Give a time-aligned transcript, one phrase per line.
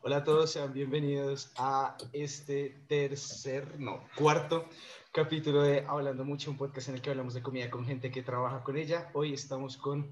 [0.00, 4.68] Hola a todos, sean bienvenidos a este tercer, no, cuarto
[5.10, 8.22] capítulo de Hablando Mucho, un podcast en el que hablamos de comida con gente que
[8.22, 9.10] trabaja con ella.
[9.12, 10.08] Hoy estamos con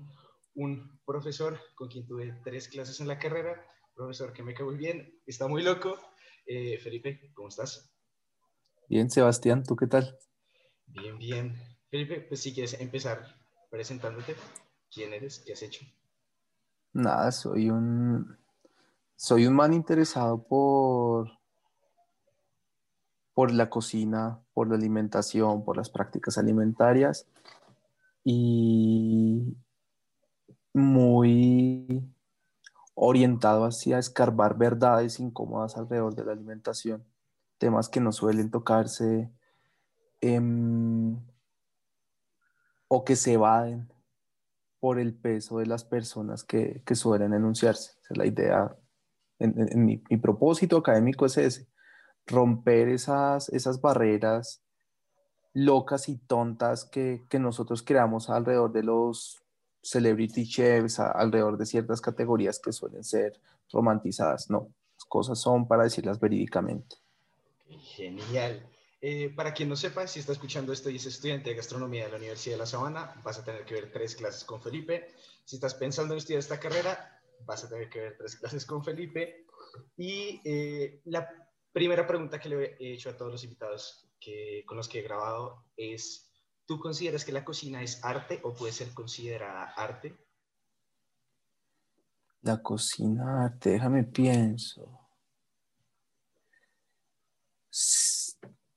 [0.56, 3.64] un profesor con quien tuve tres clases en la carrera,
[3.94, 5.96] profesor que me cae muy bien, está muy loco.
[6.46, 7.88] Eh, Felipe, ¿cómo estás?
[8.88, 10.18] Bien, Sebastián, ¿tú qué tal?
[10.86, 11.54] Bien, bien.
[11.90, 13.24] Felipe, pues si quieres empezar
[13.70, 14.34] presentándote,
[14.92, 15.44] ¿quién eres?
[15.46, 15.86] ¿Qué has hecho?
[16.92, 18.36] Nada, soy un
[19.16, 21.36] soy un man interesado por
[23.36, 27.26] por la cocina, por la alimentación, por las prácticas alimentarias
[28.24, 29.54] y
[30.72, 32.02] muy
[32.94, 37.04] orientado hacia escarbar verdades incómodas alrededor de la alimentación,
[37.58, 39.30] temas que no suelen tocarse
[40.22, 41.20] em,
[42.88, 43.86] o que se evaden
[44.80, 47.98] por el peso de las personas que, suelen enunciarse.
[48.08, 48.74] es la idea,
[49.38, 51.66] mi, propósito académico es ese,
[52.26, 54.62] romper esas, esas barreras
[55.52, 59.42] locas y tontas que, nosotros creamos alrededor de los
[59.82, 63.40] celebrity chefs, alrededor de ciertas categorías que suelen ser
[63.72, 64.50] romantizadas.
[64.50, 66.96] No, las cosas son para decirlas verídicamente.
[67.68, 68.68] Genial.
[69.00, 72.10] Eh, para quien no sepa, si está escuchando esto y es estudiante de gastronomía de
[72.10, 75.08] la Universidad de La Sabana, vas a tener que ver tres clases con Felipe.
[75.44, 78.84] Si estás pensando en estudiar esta carrera, vas a tener que ver tres clases con
[78.84, 79.46] Felipe.
[79.96, 81.28] Y eh, la
[81.72, 85.02] primera pregunta que le he hecho a todos los invitados que, con los que he
[85.02, 86.32] grabado es,
[86.66, 90.16] ¿tú consideras que la cocina es arte o puede ser considerada arte?
[92.42, 95.06] La cocina arte, déjame pienso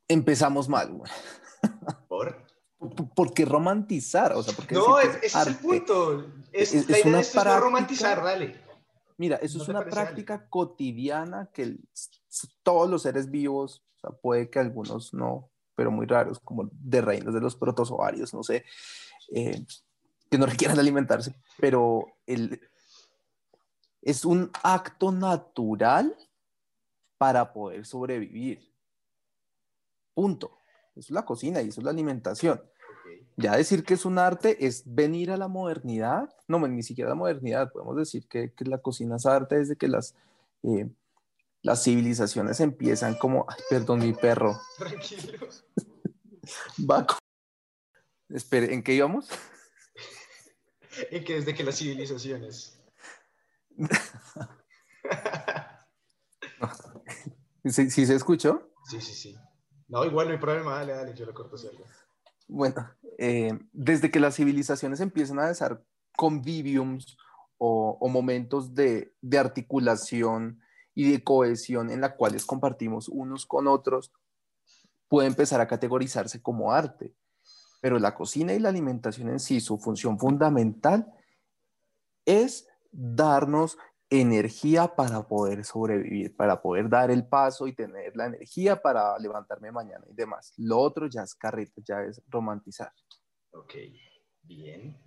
[0.09, 1.01] empezamos mal.
[2.09, 2.48] ¿Por?
[2.79, 4.33] ¿Por qué romantizar?
[4.33, 6.25] O sea, porque no, ese es el punto.
[6.53, 8.55] Es, la idea de esto es romantizar, dale.
[9.17, 11.75] Mira, eso es una práctica cotidiana que
[12.63, 17.01] todos los seres vivos, o sea, puede que algunos no, pero muy raros, como de
[17.01, 18.63] reinos de los protozoarios, no sé,
[19.33, 19.65] eh,
[20.31, 22.61] que no requieran alimentarse, pero el,
[24.01, 26.15] es un acto natural
[27.17, 28.73] para poder sobrevivir.
[30.13, 30.58] Punto.
[30.99, 32.61] Eso es la cocina y eso es la alimentación.
[33.37, 37.15] Ya decir que es un arte es venir a la modernidad, no, ni siquiera la
[37.15, 40.13] modernidad, podemos decir que, que la cocina es arte desde que las,
[40.63, 40.89] eh,
[41.61, 44.59] las civilizaciones empiezan como, ay, perdón, mi perro.
[44.77, 45.47] Tranquilo.
[46.79, 47.07] Va
[48.27, 49.29] Espere, ¿en qué íbamos?
[51.11, 52.77] En que desde que las civilizaciones.
[57.63, 58.69] ¿Sí, ¿Sí se escuchó?
[58.89, 59.37] Sí, sí, sí.
[59.89, 61.67] No, igual no hay problema, dale, dale, yo lo corto si
[62.47, 65.83] Bueno, eh, desde que las civilizaciones empiezan a desarrollar
[66.15, 67.17] conviviums
[67.57, 70.61] o, momentos de, articulación
[70.93, 74.11] y de cohesión en la cuales compartimos unos con otros,
[75.07, 77.13] puede empezar a categorizarse como arte.
[77.81, 81.11] Pero la cocina y la alimentación en sí, su función fundamental
[82.25, 83.77] es darnos
[84.09, 89.71] energía para poder sobrevivir, para poder dar el paso y tener la energía para levantarme
[89.71, 90.53] mañana y demás.
[90.57, 92.91] Lo otro ya es carrito, ya es romantizar.
[93.51, 93.75] Ok,
[94.43, 94.97] bien.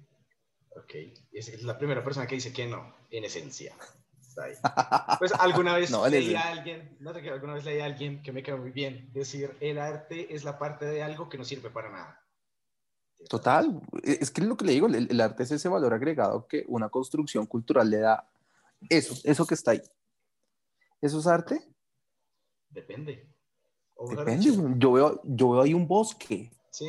[0.77, 0.95] Ok,
[1.33, 3.75] es la primera persona que dice que no, en esencia.
[4.21, 4.55] Está ahí.
[5.19, 8.43] Pues alguna vez leí a alguien, no que alguna vez leí a alguien que me
[8.43, 11.91] quedó muy bien, decir, el arte es la parte de algo que no sirve para
[11.91, 12.19] nada.
[13.29, 16.65] Total, es que es lo que le digo, el arte es ese valor agregado que
[16.67, 18.32] una construcción cultural le da
[18.89, 19.83] eso, eso que está ahí.
[21.01, 21.61] ¿Eso es arte?
[22.71, 23.29] Depende.
[24.09, 24.45] Depende.
[24.79, 26.51] Yo veo, yo veo ahí un bosque.
[26.71, 26.87] Sí.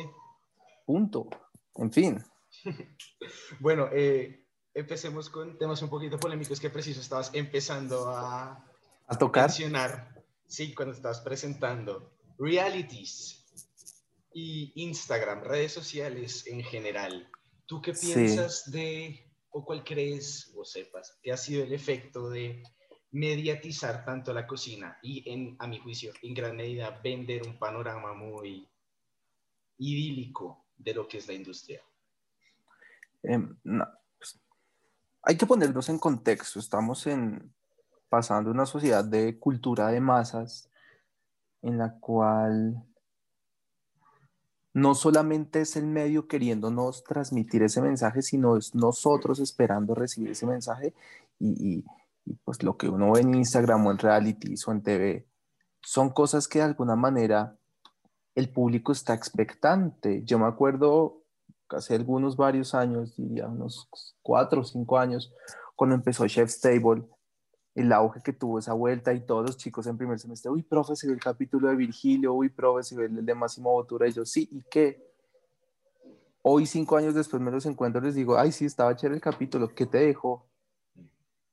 [0.86, 1.28] Punto.
[1.76, 2.24] En fin.
[3.60, 8.64] bueno, eh, empecemos con temas un poquito polémicos que preciso estabas empezando a,
[9.06, 9.48] a tocar.
[9.48, 10.24] Mencionar.
[10.46, 12.12] Sí, cuando estabas presentando.
[12.38, 13.44] Realities
[14.32, 17.30] y Instagram, redes sociales en general.
[17.66, 19.23] ¿Tú qué piensas de
[19.54, 22.62] o cuál crees o sepas que ha sido el efecto de
[23.12, 28.12] mediatizar tanto la cocina y, en, a mi juicio, en gran medida vender un panorama
[28.14, 28.68] muy
[29.78, 31.80] idílico de lo que es la industria?
[33.22, 33.56] Em,
[34.18, 34.40] pues,
[35.22, 36.58] hay que ponernos en contexto.
[36.58, 37.54] Estamos en,
[38.08, 40.68] pasando una sociedad de cultura de masas
[41.62, 42.84] en la cual
[44.74, 50.46] no solamente es el medio queriéndonos transmitir ese mensaje, sino es nosotros esperando recibir ese
[50.46, 50.92] mensaje
[51.38, 51.84] y,
[52.42, 55.26] pues lo que uno ve en Instagram o en reality o en TV
[55.82, 57.56] son cosas que de alguna manera
[58.34, 60.22] el público está expectante.
[60.24, 61.22] Yo me acuerdo
[61.68, 63.88] hace algunos varios años, diría unos
[64.22, 65.32] cuatro o cinco años,
[65.76, 67.04] cuando empezó Chef's Table,
[67.74, 70.94] el auge que tuvo esa vuelta y todos los chicos en primer semestre, uy, profe,
[70.96, 74.12] se ve el capítulo de Virgilio, uy, profe, se ve el de Máximo Botura, y
[74.12, 75.12] yo, sí, ¿y qué?
[76.42, 79.74] Hoy, cinco años después, me los encuentro les digo, ay, sí, estaba chévere el capítulo,
[79.74, 80.46] ¿qué te dejó?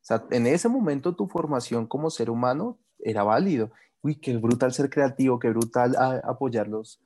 [0.01, 3.71] O sea, en ese momento tu formación como ser humano era válido.
[4.01, 7.00] Uy, qué brutal ser creativo, qué brutal apoyarlos,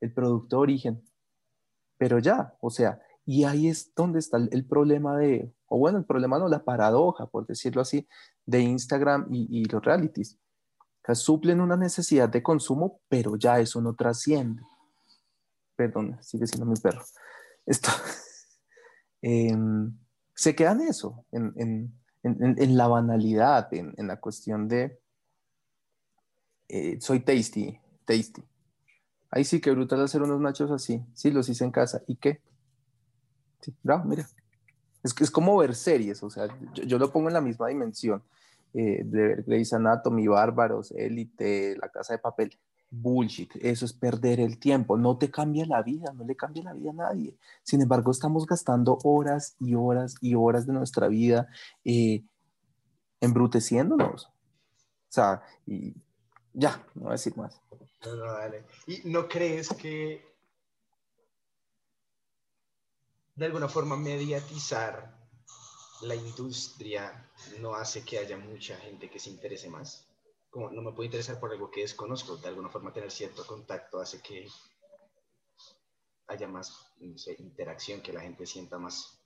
[0.00, 1.02] el producto de origen.
[1.98, 6.04] Pero ya, o sea, y ahí es donde está el, problema de, o bueno, el
[6.04, 8.06] problema no, la paradoja, por decirlo así,
[8.44, 10.38] de Instagram y, los realities.
[11.02, 14.62] Que suplen una necesidad de consumo, pero ya eso no trasciende.
[15.74, 17.02] Perdón, sigue siendo mi perro.
[17.64, 17.88] Esto
[19.22, 19.96] em,
[20.34, 25.00] se queda en eso, en, la banalidad, en, la cuestión de
[26.68, 28.44] eh, soy tasty, tasty.
[29.30, 31.02] Ahí sí que brutal hacer unos nachos así.
[31.14, 32.02] Sí, los hice en casa.
[32.06, 32.42] ¿Y qué?
[33.62, 34.28] Sí, bravo, mira.
[35.02, 38.22] Es es como ver series, o sea, yo, lo pongo en la misma dimensión.
[38.74, 42.58] Eh, de ver Grey's Anatomy, Bárbaros, Élite, La Casa de Papel.
[42.94, 46.74] Bullshit, eso es perder el tiempo, no te cambia la vida, no le cambia la
[46.74, 47.38] vida a nadie.
[47.62, 51.48] Sin embargo, estamos gastando horas y horas y horas de nuestra vida
[51.86, 52.22] eh,
[53.18, 54.26] embruteciéndonos.
[54.26, 54.30] O
[55.08, 55.94] sea, y
[56.52, 57.58] ya, no voy a decir más.
[58.04, 58.66] No, dale.
[58.86, 60.31] ¿Y no crees que
[63.34, 65.18] de alguna forma mediatizar
[66.02, 67.30] la industria
[67.60, 70.08] no hace que haya mucha gente que se interese más.
[70.50, 74.00] Como no me puedo interesar por algo que desconozco, de alguna forma tener cierto contacto
[74.00, 74.48] hace que
[76.26, 79.18] haya más interacción, que la gente sienta más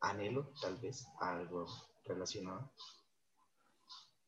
[0.00, 1.66] anhelo, tal vez, a algo
[2.04, 2.72] relacionado.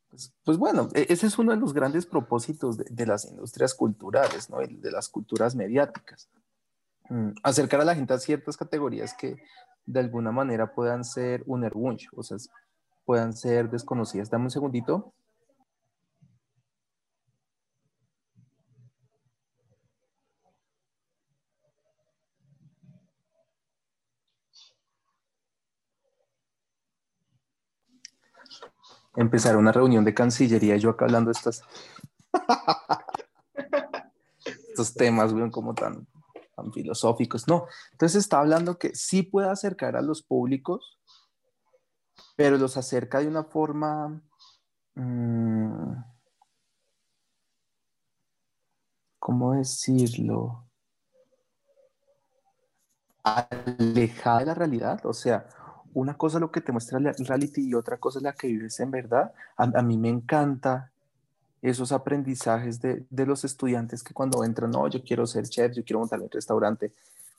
[0.09, 3.75] Pues, pues, bueno, e, ese es uno de los grandes propósitos de, de las industrias
[3.75, 4.59] culturales, ¿no?
[4.59, 6.31] de las culturas mediáticas.
[7.09, 9.37] Mm, acercar a la gente a ciertas categorías que
[9.87, 12.37] de alguna manera puedan ser un erbunch, o sea,
[13.05, 14.31] puedan ser desconocidas.
[14.31, 15.15] Dame un segundito.
[29.15, 31.63] Empezar una reunión de Cancillería, yo acá hablando de estas...
[34.69, 36.07] estos temas, güey, como tan
[36.73, 37.67] filosóficos, no.
[37.93, 40.99] Entonces está hablando que sí puede acercar a los públicos,
[42.37, 44.23] pero los acerca de una forma...
[44.95, 45.95] Mm,
[49.19, 50.65] ¿Cómo decirlo?
[53.25, 55.49] Alejada de la realidad, o sea,
[55.95, 58.47] una cosa es lo que te muestra el reality y otra cosa es la que
[58.47, 59.35] vives en verdad.
[59.57, 60.93] a mí me encanta
[61.71, 65.85] esos aprendizajes de, de, los estudiantes que cuando entran, no, yo quiero ser chef, yo
[65.85, 66.93] quiero montar un restaurante,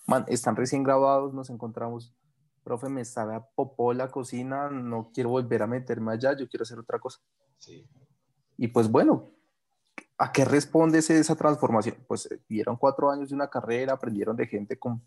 [0.06, 2.14] man, están recién grabados, nos encontramos,
[2.64, 6.64] profe, me sabe a popó la cocina, no quiero volver a meterme allá, yo quiero
[6.64, 7.20] hacer otra cosa.
[7.58, 7.88] Sí.
[8.58, 9.32] Y pues bueno,
[10.18, 11.96] ¿a qué responde esa transformación?
[12.06, 15.00] Pues eh, vieron cuatro años de una carrera, aprendieron de gente con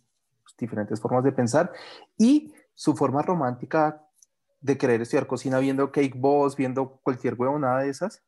[0.42, 1.70] pues, diferentes formas de pensar
[2.16, 4.02] y su forma romántica
[4.62, 8.22] de querer estudiar cocina viendo Cake Boss, viendo cualquier huevonada de esas,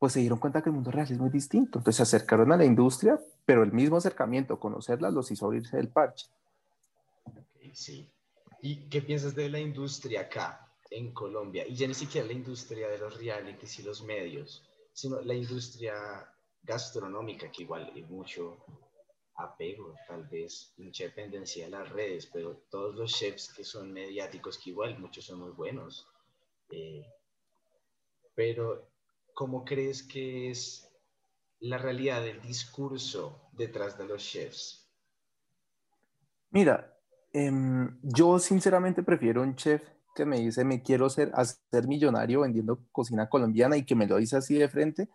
[0.00, 1.78] pues se dieron cuenta que el mundo real es muy distinto.
[1.78, 5.88] Entonces se acercaron a la industria, pero el mismo acercamiento, conocerla, los hizo abrirse del
[5.88, 6.26] parche.
[7.74, 8.10] sí.
[8.62, 11.66] ¿Y qué piensas de la industria acá, en Colombia?
[11.66, 15.94] Y ya ni siquiera la industria de los realities y los medios, sino la industria
[16.62, 18.58] gastronómica, que igual hay mucho
[19.36, 24.58] apego, tal vez mucha dependencia de las redes, pero todos los chefs que son mediáticos,
[24.58, 26.06] que igual muchos son muy buenos.
[26.70, 27.06] Eh,
[28.34, 28.89] pero
[29.40, 30.86] ¿cómo crees que es
[31.60, 34.86] la realidad del discurso detrás de los chefs?
[36.50, 36.94] Mira,
[37.32, 39.82] em, yo sinceramente prefiero un chef
[40.14, 44.18] que me dice me quiero ser, hacer millonario vendiendo cocina colombiana y que me lo
[44.18, 45.08] dice así de frente,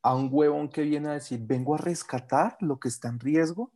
[0.00, 3.70] a un huevón que viene a decir vengo a rescatar lo que está en riesgo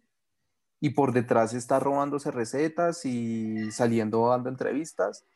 [0.81, 5.27] y por detrás está robándose recetas y saliendo dando entrevistas.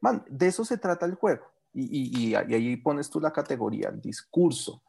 [0.00, 1.50] Man, de eso se trata el juego.
[1.72, 4.82] Y, ahí pones tú la categoría, el discurso,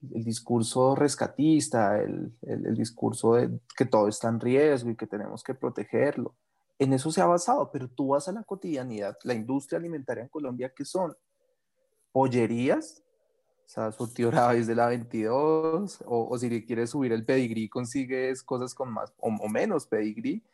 [0.00, 2.32] el discurso rescatista, el,
[2.74, 6.34] discurso de que todo está en riesgo y que tenemos que protegerlo.
[6.78, 10.28] En eso se ha basado, pero tú vas a la cotidianidad, la industria alimentaria en
[10.28, 11.16] Colombia, que son
[12.10, 13.02] pollerías,
[13.66, 18.92] o sea, surtidora desde la 22, o, si quieres subir el pedigrí, consigues cosas con
[18.92, 20.44] más o, menos pedigrí.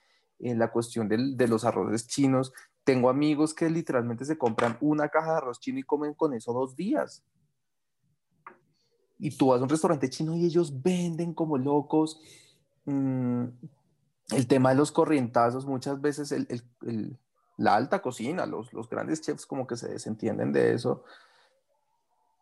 [0.43, 2.55] En la cuestión de los arroces chinos,
[2.90, 6.52] tengo amigos que literalmente se compran una caja de arroz chino y comen con eso
[6.52, 7.23] dos días.
[9.16, 12.20] Y tú vas a un restaurante chino y ellos venden como locos.
[12.87, 13.44] Mm,
[14.30, 16.35] el tema de los corrientazos, muchas veces
[17.56, 21.04] la alta cocina, los, los grandes chefs como que se desentienden de eso,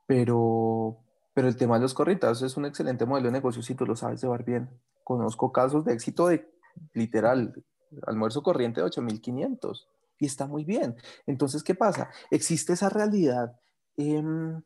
[0.07, 0.97] pero,
[1.35, 3.97] pero el tema de los corritas es un excelente modelo de negocio si tú lo
[3.97, 4.71] sabes llevar bien.
[5.05, 6.51] Conozco casos de éxito de
[6.95, 7.63] literal
[8.07, 9.87] almuerzo corriente de 8.500
[10.19, 10.97] y está muy bien.
[11.27, 12.11] Entonces, ¿qué pasa?
[12.31, 13.59] Existe esa realidad
[13.97, 14.61] em,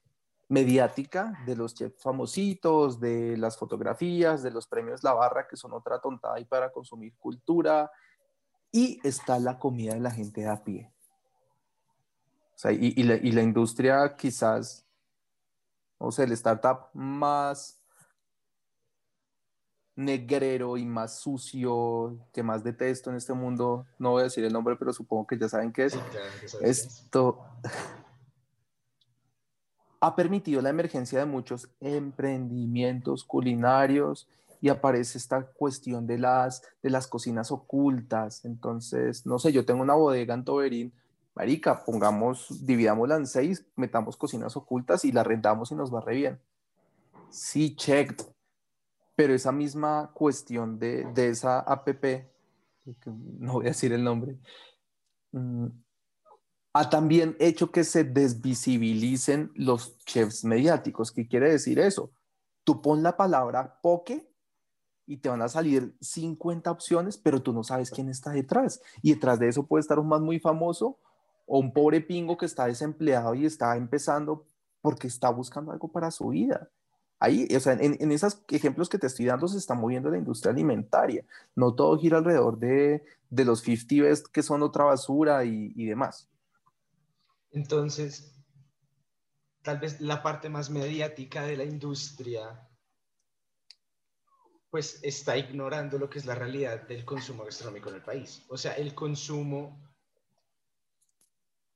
[0.49, 5.73] mediática de los chefs famositos, de las fotografías, de los premios La Barra, que son
[5.73, 7.91] otra tontada y para consumir cultura,
[8.71, 10.93] y está la comida de la gente de a pie.
[12.71, 14.87] y, la, industria quizás,
[15.99, 17.82] o sea, el startup más
[19.95, 24.53] negrero y más sucio que más detesto en este mundo, no voy a decir el
[24.53, 25.99] nombre, pero supongo que ya saben qué es.
[26.61, 27.41] Esto
[30.01, 34.29] ha permitido la emergencia de muchos emprendimientos culinarios
[34.61, 38.45] y aparece esta cuestión de las, de las cocinas ocultas.
[38.45, 40.93] Entonces, no sé, yo tengo una bodega en Toberín,
[41.35, 46.17] marica, pongamos, dividámosla en seis, metamos cocinas ocultas y la rentamos y nos va re
[46.17, 46.41] bien.
[47.31, 48.32] Sí, checked.
[49.15, 51.89] Pero esa misma cuestión de, de esa app,
[53.05, 54.39] no voy a decir el nombre,
[55.33, 55.67] mm,
[56.75, 61.13] ha también hecho que se desvisibilicen los chefs mediáticos.
[61.13, 62.11] ¿Qué quiere decir eso?
[62.65, 64.27] Tú pon la palabra poke
[65.07, 68.81] y te van a salir 50 opciones, pero tú no sabes quién está detrás.
[69.03, 70.99] Y detrás de eso puede estar un más muy famoso
[71.47, 74.47] o un pobre pingo que está desempleado y está empezando
[74.81, 76.71] porque está buscando algo para su vida.
[77.23, 80.51] Ahí, o sea, en, esos ejemplos que te estoy dando se está moviendo la industria
[80.51, 81.25] alimentaria.
[81.55, 85.87] No todo gira alrededor de, de los 50 best que son otra basura y, y
[85.87, 86.29] demás.
[87.53, 88.35] Entonces,
[89.63, 92.69] tal vez la parte más mediática de la industria
[94.69, 98.45] pues está ignorando lo que es la realidad del consumo gastronómico en el país.
[98.49, 99.92] O sea, el consumo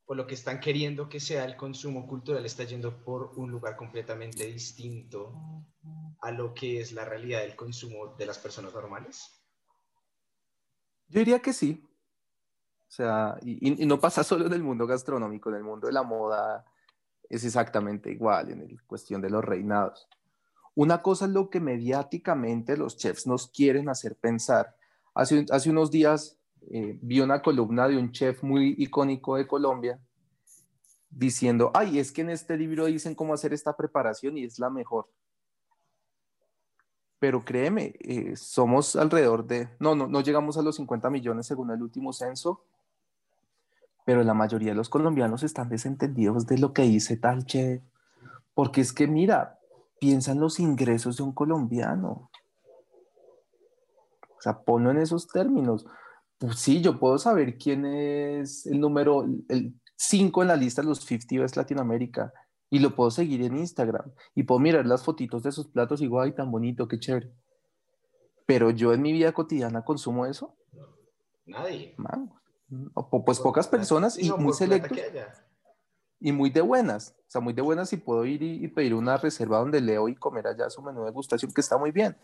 [0.06, 3.76] o lo que están queriendo que sea el consumo cultural está yendo por un lugar
[3.76, 5.34] completamente distinto
[6.20, 9.30] a lo que es la realidad del consumo de las personas normales.
[11.08, 11.84] Yo diría que sí.
[12.88, 16.04] O sea, y, no pasa solo en el mundo gastronómico, en el mundo de la
[16.04, 16.64] moda
[17.28, 20.08] es exactamente igual, en la cuestión de los reinados.
[20.76, 24.76] Una cosa es lo que mediáticamente los chefs nos quieren hacer pensar.
[25.14, 26.38] Hace unos días
[26.70, 29.99] eh, vi una columna de un chef muy icónico de Colombia
[31.11, 34.70] diciendo, ay, es que en este libro dicen cómo hacer esta preparación y es la
[34.70, 35.08] mejor.
[37.18, 41.70] Pero créeme, eh, somos alrededor de, no, no, no llegamos a los 50 millones según
[41.70, 42.62] el último censo,
[44.04, 47.82] pero la mayoría de los colombianos están desentendidos de lo que dice tal chef,
[48.54, 49.58] porque es que mira,
[49.99, 52.30] piensa en los ingresos de un colombiano.
[54.38, 55.87] O sea, ponlo en esos términos.
[56.38, 60.88] Pues sí, yo puedo saber quién es el número, el 5 en la lista de
[60.88, 62.33] los 50 Best Latinoamérica
[62.69, 66.07] y lo puedo seguir en Instagram y puedo mirar las fotitos de sus platos y
[66.07, 67.33] guay, tan bonito, qué chévere.
[68.47, 70.57] Pero yo en mi vida cotidiana consumo eso.
[71.47, 71.95] Nadie.
[73.25, 74.99] pues pocas personas y muy selectos
[76.21, 79.16] y muy de buenas, o sea, muy de buenas y puedo ir y, pedir una
[79.16, 82.16] reserva donde leo y comer allá su menú de degustación, que está muy bien.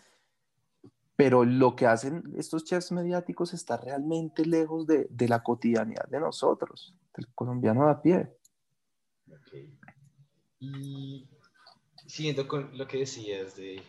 [1.16, 6.20] Pero lo que hacen estos chefs mediáticos está realmente lejos de, de la cotidianidad de
[6.20, 8.36] nosotros, del colombiano de a pie.
[9.26, 9.78] Okay.
[10.58, 11.28] Y
[12.06, 13.82] siguiendo con lo que decías de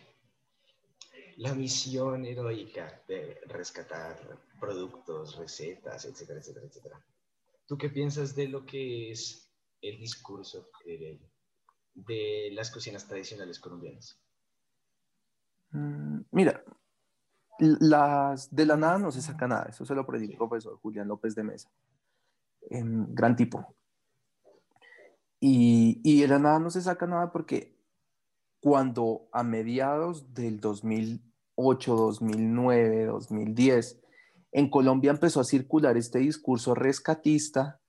[1.36, 4.16] la misión heroica de rescatar
[4.60, 7.06] productos, recetas, etcétera, etcétera, etcétera.
[7.66, 9.50] ¿Tú qué piensas de lo que es
[9.80, 10.68] el discurso
[11.94, 14.18] de las cocinas tradicionales colombianas?
[15.70, 16.62] Mm, mira,
[17.58, 21.08] las, de la nada no se saca nada, eso se lo predijo el profesor Julián
[21.08, 21.70] López de Mesa,
[22.70, 23.74] gran tipo.
[25.40, 27.76] Y, y de la nada no se saca nada porque
[28.60, 34.00] cuando a mediados del 2008, 2009, 2010,
[34.52, 37.80] en Colombia empezó a circular este discurso rescatista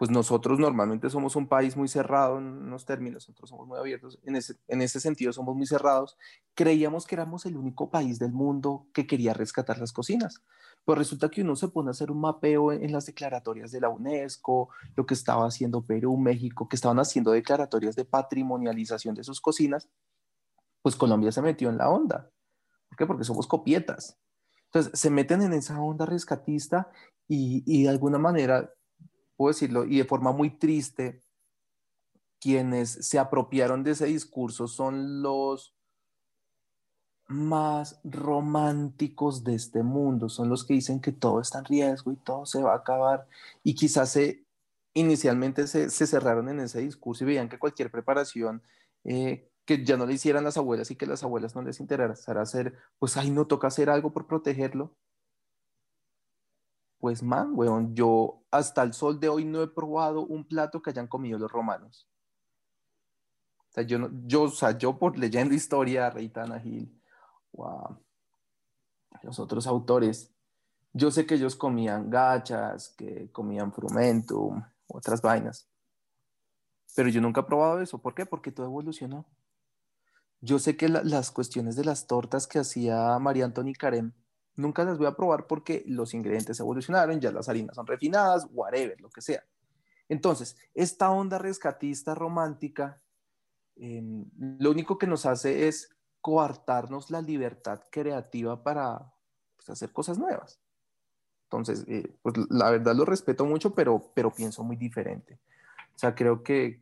[0.00, 4.18] pues nosotros normalmente somos un país muy cerrado en los términos, nosotros somos muy abiertos,
[4.22, 6.16] en ese, en ese sentido somos muy cerrados,
[6.54, 10.42] creíamos que éramos el único país del mundo que quería rescatar las cocinas.
[10.86, 13.90] Pues resulta que uno se pone a hacer un mapeo en, las declaratorias de la
[13.90, 19.38] UNESCO, lo que estaba haciendo Perú, México, que estaban haciendo declaratorias de patrimonialización de sus
[19.38, 19.90] cocinas,
[20.80, 22.30] pues Colombia se metió en la onda.
[22.88, 23.04] ¿Por qué?
[23.04, 24.16] Porque somos copietas.
[24.72, 26.90] Entonces, se meten en esa onda rescatista
[27.28, 28.70] y, y de alguna manera
[29.40, 31.22] puedo decirlo, y de forma muy triste,
[32.38, 35.74] quienes se apropiaron de ese discurso son los,
[37.26, 42.16] más románticos de este mundo, son los que dicen que todo está en riesgo y
[42.16, 43.26] todo se va a acabar
[43.62, 44.44] y quizás se,
[44.92, 48.62] inicialmente se, cerraron en ese discurso y veían que cualquier preparación
[49.04, 52.42] eh, que ya no le hicieran las abuelas y que las abuelas no les interesara
[52.42, 54.94] hacer, pues ahí no toca hacer algo por protegerlo.
[57.00, 60.90] Pues man, weón, yo hasta el sol de hoy no he probado un plato que
[60.90, 62.06] hayan comido los romanos.
[63.70, 66.92] O sea, yo, yo, o sea, yo por leyendo historia, Reitana Gil,
[67.52, 67.98] wow,
[69.22, 70.30] los otros autores,
[70.92, 75.68] yo sé que ellos comían gachas, que comían frumentum, otras vainas.
[76.94, 77.98] Pero yo nunca he probado eso.
[77.98, 78.26] ¿Por qué?
[78.26, 79.24] Porque todo evolucionó.
[80.40, 84.12] Yo sé que las cuestiones de las tortas que hacía María Antonia Carem,
[84.60, 89.00] nunca las voy a probar porque los ingredientes evolucionaron, ya las harinas son refinadas, whatever,
[89.00, 89.44] lo que sea.
[90.08, 93.00] Entonces, esta onda rescatista romántica,
[93.76, 94.24] em,
[94.58, 99.12] lo único que nos hace es coartarnos la libertad creativa para
[99.56, 100.60] pues, hacer cosas nuevas.
[101.44, 105.40] Entonces, eh, pues la verdad lo respeto mucho, pero, pero pienso muy diferente.
[105.94, 106.80] O sea, creo que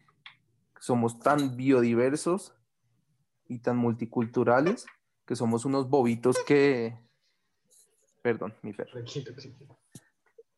[0.80, 2.54] somos tan biodiversos
[3.46, 4.86] y tan multiculturales
[5.26, 6.96] que somos unos bobitos que...
[8.28, 8.90] Perdón, mi Fer.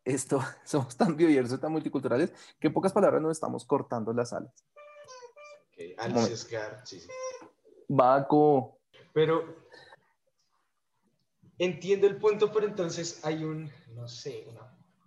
[0.04, 4.52] Esto, somos tan biodiversos tan multiculturales que en pocas palabras nos estamos cortando las alas.
[5.72, 5.94] Okay.
[5.96, 6.48] Alice
[6.84, 7.08] sí, sí.
[7.86, 8.80] Baco.
[9.12, 9.68] Pero
[11.58, 14.48] entiendo el punto, pero entonces hay un, no sé,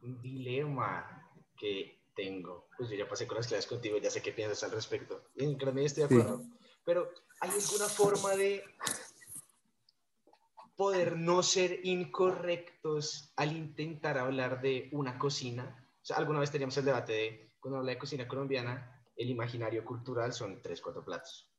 [0.01, 2.69] un dilema que tengo.
[2.77, 5.25] Pues yo ya pasé con las clases contigo, ya sé qué piensas al respecto.
[5.35, 6.45] Y en gran estoy de acuerdo.
[6.85, 8.63] Pero ¿hay alguna forma de
[10.83, 15.89] poder no ser incorrectos al intentar hablar de una cocina?
[16.01, 19.85] O sea, alguna vez teníamos el debate de, cuando habla de cocina colombiana, el imaginario
[19.85, 21.49] cultural son tres, cuatro platos.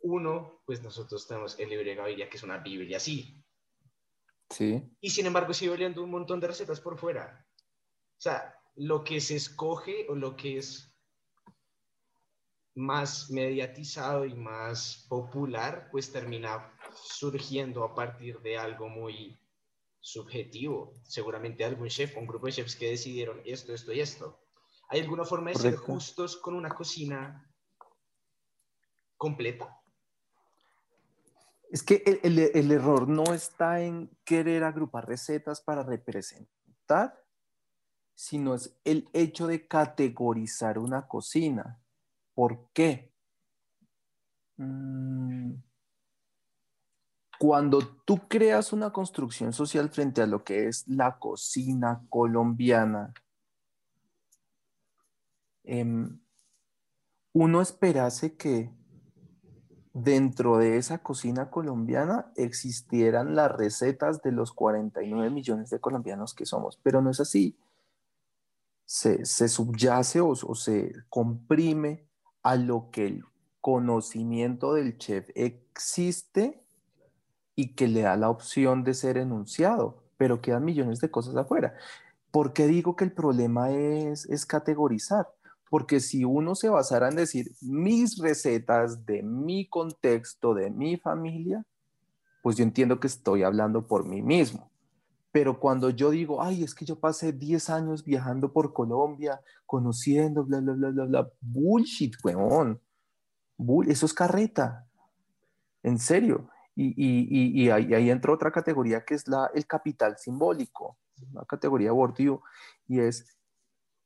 [0.00, 3.44] Uno, pues nosotros tenemos el libro de Gaviria, que es una Biblia, sí.
[4.48, 4.82] Sí.
[5.02, 7.46] Y sin embargo sigue oliendo un montón de recetas por fuera.
[7.58, 10.90] O sea, lo que se escoge o lo que es
[12.74, 16.72] más mediatizado y más popular, pues termina
[17.04, 19.38] surgiendo a partir de algo muy
[20.00, 20.94] subjetivo.
[21.02, 24.40] Seguramente algún chef, un grupo de chefs que decidieron esto, esto y esto.
[24.88, 27.52] ¿Hay alguna forma de ser justos con una cocina
[29.16, 29.78] completa?
[31.70, 37.22] Es que el, el, error no está en querer agrupar recetas para representar,
[38.14, 41.78] sino es el hecho de categorizar una cocina.
[42.32, 43.12] ¿Por qué?
[44.56, 45.52] Mm,
[47.38, 53.14] cuando tú creas una construcción social frente a lo que es la cocina colombiana,
[55.64, 56.18] em,
[57.32, 58.72] uno esperase que
[59.92, 66.46] dentro de esa cocina colombiana existieran las recetas de los 49 millones de colombianos que
[66.46, 67.56] somos, pero no es así.
[68.84, 72.08] Se, subyace o, se comprime
[72.42, 73.24] a lo que el
[73.60, 76.64] conocimiento del chef existe
[77.58, 81.74] y que le da la opción de ser enunciado, pero quedan millones de cosas afuera.
[82.30, 85.26] ¿Por qué digo que el problema es, es categorizar?
[85.68, 91.66] Porque si uno se basara en decir mis recetas de mi contexto, de mi familia,
[92.44, 94.70] pues yo entiendo que estoy hablando por mí mismo.
[95.32, 100.44] Pero cuando yo digo, ay, es que yo pasé 10 años viajando por Colombia, conociendo,
[100.44, 102.80] bla, bla, bla, bla, bla, bullshit, weón.
[103.56, 104.86] Bull eso es carreta.
[105.82, 106.48] En serio.
[106.80, 110.96] Y, ahí, entra otra categoría que es la, el capital simbólico,
[111.32, 112.44] una categoría abortivo,
[112.86, 113.26] y es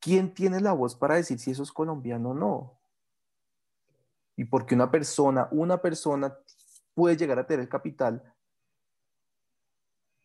[0.00, 2.78] ¿quién tiene la voz para decir si eso es colombiano o no?
[4.36, 6.34] Y porque una persona, una persona
[6.94, 8.22] puede llegar a tener el capital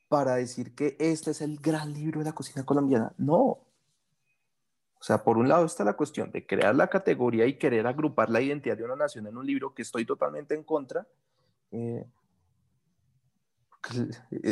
[0.08, 3.14] para decir que este es el gran libro de la cocina colombiana.
[3.18, 3.44] No.
[5.00, 8.30] O sea, por un lado está la cuestión de crear la categoría y querer agrupar
[8.30, 11.06] la identidad de una nación en un libro que estoy totalmente en contra.
[11.72, 12.06] Eh,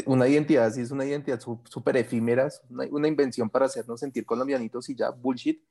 [0.05, 4.95] una identidad así es una identidad súper efímera, una, invención para hacernos sentir colombianitos y
[4.95, 5.61] ya, bullshit.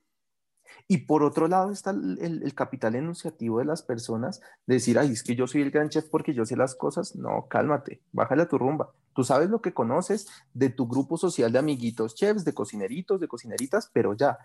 [0.89, 5.35] Y por otro lado está el, capital enunciativo de las personas, decir, ay, es que
[5.35, 7.15] yo soy el gran chef porque yo sé las cosas.
[7.15, 8.93] No, cálmate, bájale a tu rumba.
[9.15, 13.29] Tú sabes lo que conoces de tu grupo social de amiguitos chefs, de cocineritos, de
[13.29, 14.39] cocineritas, pero ya,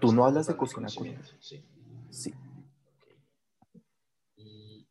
[0.00, 0.88] tú no hablas de cocina.
[0.88, 1.64] Sí.
[2.10, 2.34] sí.
[4.36, 4.88] Y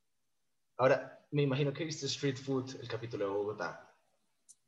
[0.77, 3.91] ahora, me imagino que viste Street Food, el capítulo de Bogotá.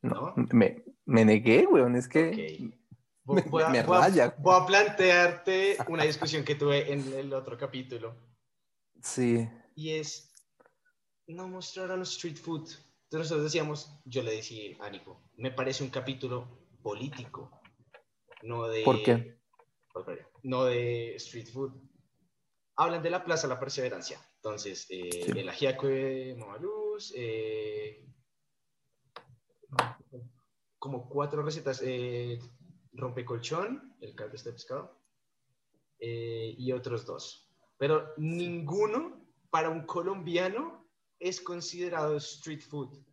[0.02, 2.76] No, me, me, negué, weón, es que
[3.24, 8.16] voy, a, voy, a, plantearte una discusión que tuve en el otro capítulo.
[9.00, 9.48] Sí.
[9.76, 10.34] Y es,
[11.28, 12.68] no mostraron street food.
[13.04, 16.48] Entonces nosotros decíamos, yo le decía a Nico, me parece un capítulo
[16.82, 17.60] político,
[18.42, 18.82] no de...
[18.82, 19.38] ¿Por qué?
[20.42, 21.72] No de street food.
[22.74, 24.20] Hablan de la Plaza La Perseverancia.
[24.46, 28.06] Entonces, eh, el ajiaco de Mamaluz, eh,
[30.78, 32.38] como cuatro recetas, eh,
[32.92, 35.02] rompecolchón, el caldo este pescado,
[35.98, 37.50] eh, y otros dos.
[37.76, 43.04] Pero ninguno para un colombiano es considerado street food.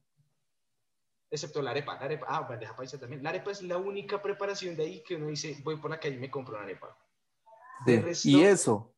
[1.32, 1.96] Excepto la arepa.
[1.96, 3.24] La arepa ah, bandeja paisa también.
[3.24, 6.16] La arepa es la única preparación de ahí que uno dice, voy por la calle
[6.16, 6.96] y me compro una arepa.
[8.24, 8.93] y eso.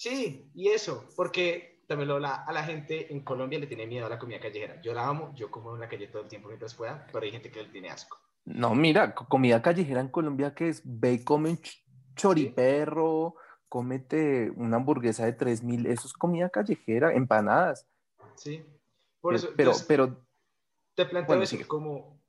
[0.00, 4.06] Sí, y eso, porque también lo, la, a la gente en Colombia le tiene miedo
[4.06, 4.80] a la comida callejera.
[4.80, 7.30] Yo la amo, yo como en la calle todo el tiempo mientras pueda, pero hay
[7.30, 8.18] gente que le tiene asco.
[8.46, 11.58] No, mira, comida callejera en Colombia que es ve y come
[12.16, 13.34] choriperro,
[13.68, 17.86] cómete una hamburguesa de 3000, eso es comida callejera, empanadas.
[18.36, 18.64] Sí.
[19.20, 20.24] Por eso, pero, pero
[20.94, 22.22] te planteo eso como,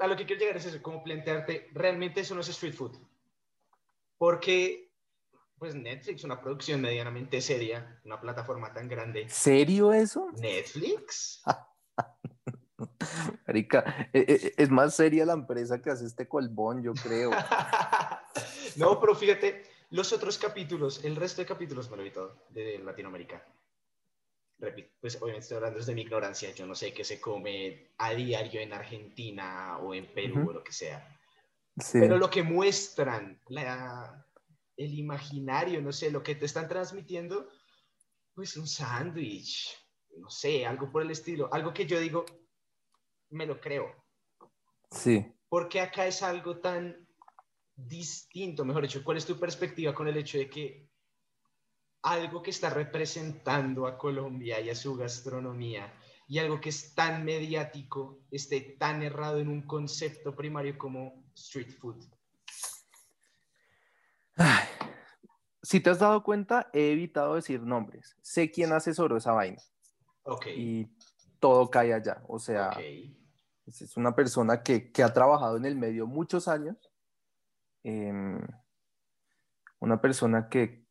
[0.00, 2.98] a lo que quiero llegar es eso, como plantearte, realmente eso no es street food.
[4.18, 4.85] Porque,
[5.58, 9.28] pues Netflix, una producción medianamente seria, una plataforma tan grande.
[9.28, 10.30] ¿Serio eso?
[10.38, 11.42] Netflix.
[13.46, 17.30] Marica, e, e, es más seria la empresa que hace este colbón, yo creo.
[18.76, 22.78] no, pero fíjate, los otros capítulos, el resto de capítulos me lo vi todo de
[22.78, 23.42] Latinoamérica.
[24.58, 28.12] Repito, pues obviamente estoy hablando desde mi ignorancia, yo no sé qué se come a
[28.12, 31.16] diario en Argentina o en Perú o lo que sea.
[31.92, 34.25] Pero lo que muestran, la,
[34.76, 37.48] el imaginario, no sé, lo que te están transmitiendo,
[38.34, 39.74] pues un sándwich,
[40.18, 42.24] no sé, algo por el estilo, algo que yo digo,
[43.30, 43.86] me lo creo.
[44.90, 45.26] Sí.
[45.48, 47.06] Porque acá es algo tan
[47.74, 50.90] distinto, mejor dicho, ¿cuál es tu perspectiva con el hecho de que
[52.02, 55.92] algo que está representando a Colombia y a su gastronomía
[56.28, 61.72] y algo que es tan mediático esté tan errado en un concepto primario como street
[61.78, 62.04] food?
[65.66, 68.16] Si te has dado cuenta, he evitado decir nombres.
[68.22, 69.60] Sé quién asesoró esa vaina.
[70.22, 70.46] Ok.
[70.56, 70.88] Y
[71.40, 72.22] todo cae allá.
[72.28, 72.70] O sea,
[73.66, 76.76] es una persona que, ha trabajado en el medio muchos años.
[77.82, 78.40] Em,
[79.80, 80.86] una persona que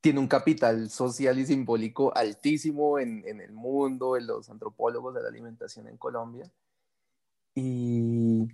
[0.00, 5.28] tiene un capital social y simbólico altísimo en, el mundo, en los antropólogos de la
[5.28, 6.50] alimentación en Colombia.
[7.54, 8.48] Y,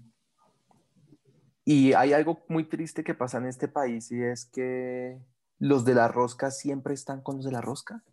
[1.65, 5.19] y hay algo muy triste que pasa en este país y es que
[5.59, 8.05] los de la rosca siempre están con los de la rosca.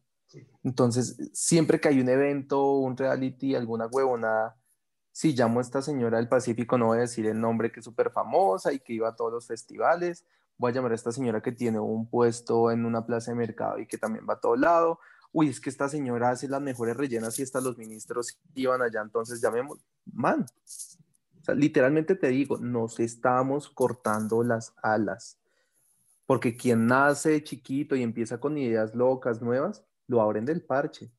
[0.63, 4.57] Entonces, siempre que hay un evento, un reality, alguna huevonada,
[5.11, 7.85] si llamo a esta señora del Pacífico, no voy a decir el nombre que es
[7.85, 10.25] súper famosa y que iba a todos los festivales,
[10.57, 13.79] voy a llamar a esta señora que tiene un puesto en una plaza de mercado
[13.79, 14.99] y que también va a todo lado.
[15.31, 19.01] Uy, es que esta señora hace las mejores rellenas y hasta los ministros iban allá,
[19.01, 19.85] entonces llamemos.
[20.05, 20.45] Man,
[21.55, 25.37] literalmente te digo, nos estamos cortando las alas.
[26.25, 31.11] Porque quien nace chiquito y empieza con ideas locas, nuevas, lo abren del parche.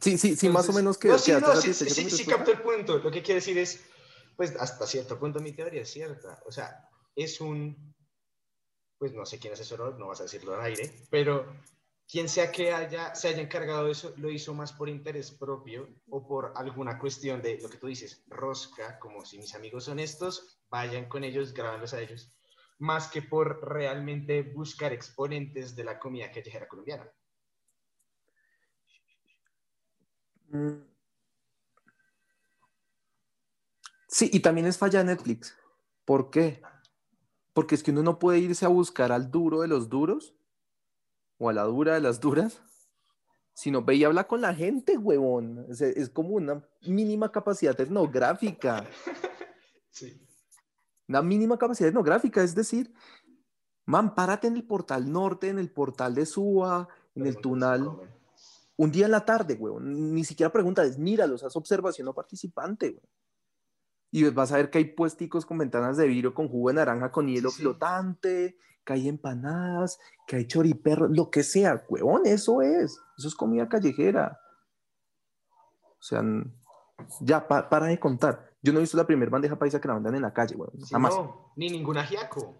[0.00, 1.08] Sí, sí, sí, más o menos que...
[1.08, 2.98] No, sí, no, sí, sí, sí, capto el punto.
[2.98, 3.80] Lo que quiere decir es,
[4.36, 6.42] pues hasta cierto punto mi teoría es cierta.
[6.46, 7.94] O sea, es un,
[8.98, 11.46] pues no sé quién asesoró, no vas a decirlo al aire, pero
[12.10, 15.88] quien sea que haya, se haya encargado de eso, lo hizo más por interés propio
[16.08, 19.98] o por alguna cuestión de lo que tú dices, rosca, como si mis amigos son
[19.98, 22.32] estos, vayan con ellos, grábanlos a ellos
[22.78, 27.10] más que por realmente buscar exponentes de la comida callejera colombiana.
[30.50, 30.84] Mm.
[34.06, 35.56] Sí, y también es falla Netflix.
[36.04, 36.62] ¿Por qué?
[37.52, 40.34] Porque es que uno no puede irse a buscar al duro de los duros
[41.36, 42.62] o a la dura de las duras,
[43.52, 45.66] sino ve y habla con la gente, huevón.
[45.68, 48.86] Es, es como una mínima capacidad etnográfica.
[49.90, 50.27] Sí
[51.08, 52.92] una mínima capacidad etnográfica, es decir,
[53.86, 57.90] man, párate en el portal norte, en el portal de Suba, en el Tunal,
[58.76, 63.02] un día en la tarde, güey, ni siquiera preguntas, míralos, haz observación o participante, güey.
[64.10, 67.12] Y vas a ver que hay puesticos con ventanas de vidrio con jugo de naranja
[67.12, 72.98] con hielo flotante, que hay empanadas, que hay choriperro, lo que sea, huevón, eso es,
[73.18, 74.40] eso es comida callejera.
[75.98, 76.22] O sea,
[77.20, 78.47] ya, para de contar.
[78.62, 80.70] Yo no he visto la primera bandeja paisa que la vendan en la calle, güey.
[80.90, 82.56] No, ni ningún ajiaco,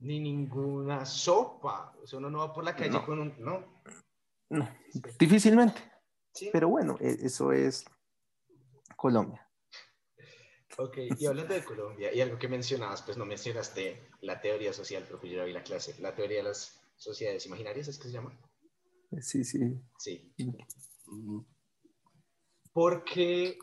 [0.00, 1.94] ni ninguna sopa.
[2.02, 3.34] O sea, uno no va por la calle con un.
[3.38, 3.82] No.
[4.50, 4.68] No,
[5.18, 5.80] difícilmente.
[6.52, 7.84] Pero bueno, e, eso es
[8.96, 9.46] Colombia.
[10.76, 15.06] Ok, y hablando de Colombia, y algo que mencionabas, pues no mencionaste la teoría social,
[15.10, 18.12] porque yo ya vi la clase, la teoría de las sociedades imaginarias, ¿es que se
[18.12, 18.38] llama?
[19.20, 19.78] Sí, sí.
[19.98, 20.32] Sí.
[22.72, 23.58] ¿Por qué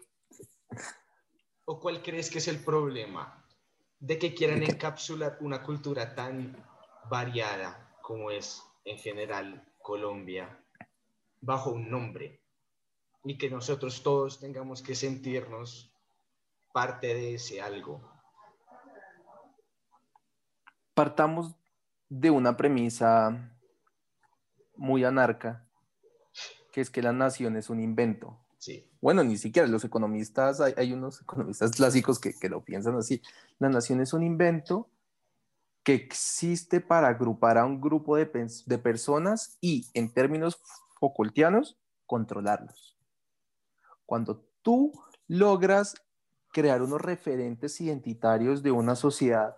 [1.69, 3.43] o cuál crees que es el problema
[3.99, 6.55] de que quieran encapsular una cultura tan
[7.09, 10.63] variada como es en general Colombia
[11.41, 12.41] bajo un nombre
[13.25, 15.93] y que nosotros todos tengamos que sentirnos
[16.71, 18.01] parte de ese algo?
[20.93, 21.53] Partamos
[22.07, 23.51] de una premisa
[24.77, 25.67] muy anarca,
[26.71, 28.39] que es que la nación es un invento.
[28.57, 28.89] Sí.
[29.01, 33.21] Bueno, ni siquiera los economistas, hay, unos economistas clásicos que, que, lo piensan así.
[33.59, 34.89] La nación es un invento
[35.83, 38.29] que existe para agrupar a un grupo de,
[38.65, 40.59] de personas y, en términos
[40.99, 42.97] Foucaultianos, controlarlos.
[44.05, 44.91] Cuando tú
[45.27, 45.95] logras
[46.51, 49.57] crear unos referentes identitarios de una sociedad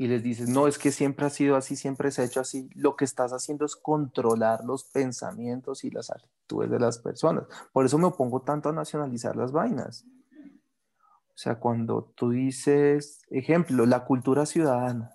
[0.00, 2.70] y les dices, no, es que siempre ha sido así, siempre se ha hecho así,
[2.74, 7.44] lo que estás haciendo es controlar los pensamientos y las actitudes de las personas.
[7.70, 10.06] Por eso me opongo tanto a nacionalizar las vainas.
[10.06, 15.12] O sea, cuando tú dices, ejemplo, la cultura ciudadana,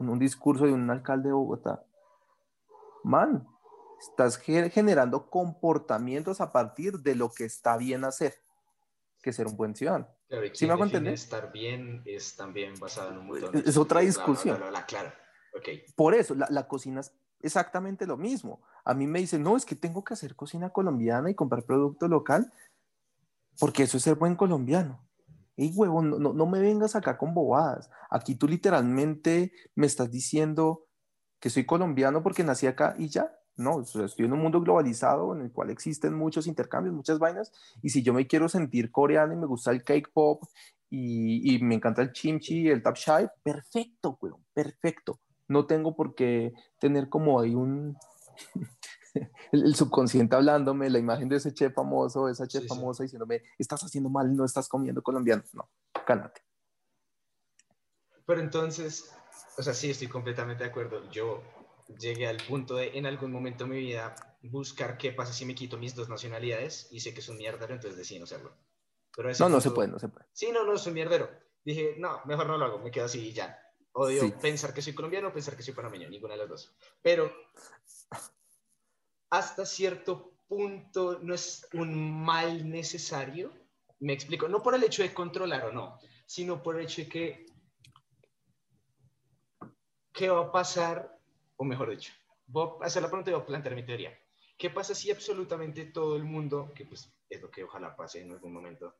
[0.00, 1.84] en un discurso de un alcalde de Bogotá,
[3.04, 3.46] man,
[4.00, 8.34] estás generando comportamientos a partir de lo que está bien hacer,
[9.22, 10.08] que ser un buen ciudadano.
[10.28, 11.14] Claro, ¿Sí me hago entender?
[11.14, 14.60] Estar bien es también basado en un montón Es otra discusión.
[14.86, 15.12] claro.
[15.58, 15.84] Okay.
[15.94, 18.60] Por eso, la, la, cocina es exactamente lo mismo.
[18.84, 22.08] A mí me dicen, no, es que tengo que hacer cocina colombiana y comprar producto
[22.08, 22.52] local,
[23.58, 25.06] porque eso es ser buen colombiano.
[25.56, 27.90] Y huevo, no, no, no me vengas acá con bobadas.
[28.10, 30.86] Aquí tú literalmente me estás diciendo
[31.40, 33.32] que soy colombiano porque nací acá y ya.
[33.56, 37.88] No, estoy en un mundo globalizado en el cual existen muchos intercambios, muchas vainas, y
[37.88, 40.42] si yo me quiero sentir coreano y me gusta el cake pop
[40.90, 45.20] y, y me encanta el chimchi, el tap chai, perfecto, weón, perfecto.
[45.48, 47.96] No tengo por qué tener como ahí un...
[49.52, 54.10] el, subconsciente hablándome, la imagen de ese chef famoso, esa chef famosa diciéndome, estás haciendo
[54.10, 55.42] mal, no estás comiendo colombiano.
[55.52, 55.68] No,
[56.04, 56.42] cálmate.
[58.26, 59.14] Pero entonces,
[59.56, 61.08] o sea, sí, estoy completamente de acuerdo.
[61.10, 61.42] Yo
[61.88, 65.54] llegué al punto de, en algún momento de mi vida, buscar qué pasa si me
[65.54, 68.56] quito mis dos nacionalidades y sé que es un mierdero, entonces decidí no hacerlo.
[69.14, 70.26] Pero no, no se puede, no se puede.
[70.32, 71.30] Sí, no, no, es un mierdero.
[71.64, 73.58] Dije, no, mejor no lo hago, me quedo así y ya.
[73.92, 76.76] Odio pensar que soy colombiano o pensar que soy panameño, ninguna de las dos.
[77.00, 77.32] Pero
[79.30, 83.52] hasta cierto punto no es un mal necesario.
[84.00, 87.08] Me explico, no por el hecho de controlar o no, sino por el hecho de
[87.08, 87.46] que,
[90.12, 91.15] ¿qué va a pasar
[91.56, 92.12] o mejor dicho,
[92.46, 94.18] voy a hacer la pregunta y voy a plantear mi teoría.
[94.58, 98.32] ¿Qué pasa si absolutamente todo el mundo, que pues es lo que ojalá pase en
[98.32, 98.94] algún momento,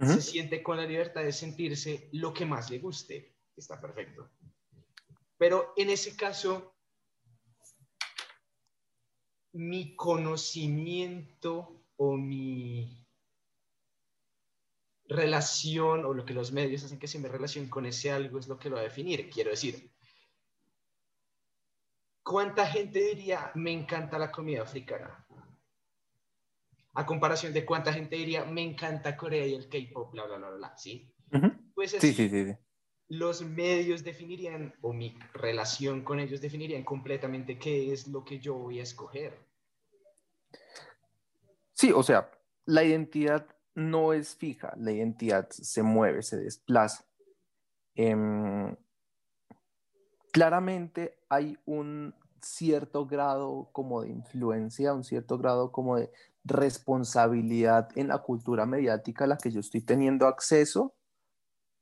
[0.00, 3.36] se siente con la libertad de sentirse lo que más le guste?
[3.56, 4.30] Está perfecto.
[5.38, 6.74] Pero en ese caso,
[9.52, 13.06] mi conocimiento o mi
[15.08, 18.48] relación o lo que los medios hacen que sea mi relación con ese algo es
[18.48, 19.30] lo que lo va a definir.
[19.30, 19.90] Quiero decir,
[22.26, 25.24] ¿cuánta gente diría, me encanta la comida africana?
[26.94, 30.50] A comparación de cuánta gente diría, me encanta Corea y el K-pop, bla, bla, bla,
[30.50, 31.14] bla, ¿sí?
[31.74, 32.56] Pues sí, sí, sí,
[33.08, 38.54] los medios definirían, o mi relación con ellos definirían completamente qué es lo que yo
[38.54, 39.38] voy a escoger.
[41.74, 42.32] Sí, o sea,
[42.64, 47.04] la identidad no es fija, la identidad se mueve, se desplaza.
[47.94, 48.74] Em,
[50.32, 56.12] claramente hay un cierto grado como de influencia, un cierto grado como de
[56.44, 60.94] responsabilidad en la cultura mediática a la que yo estoy teniendo acceso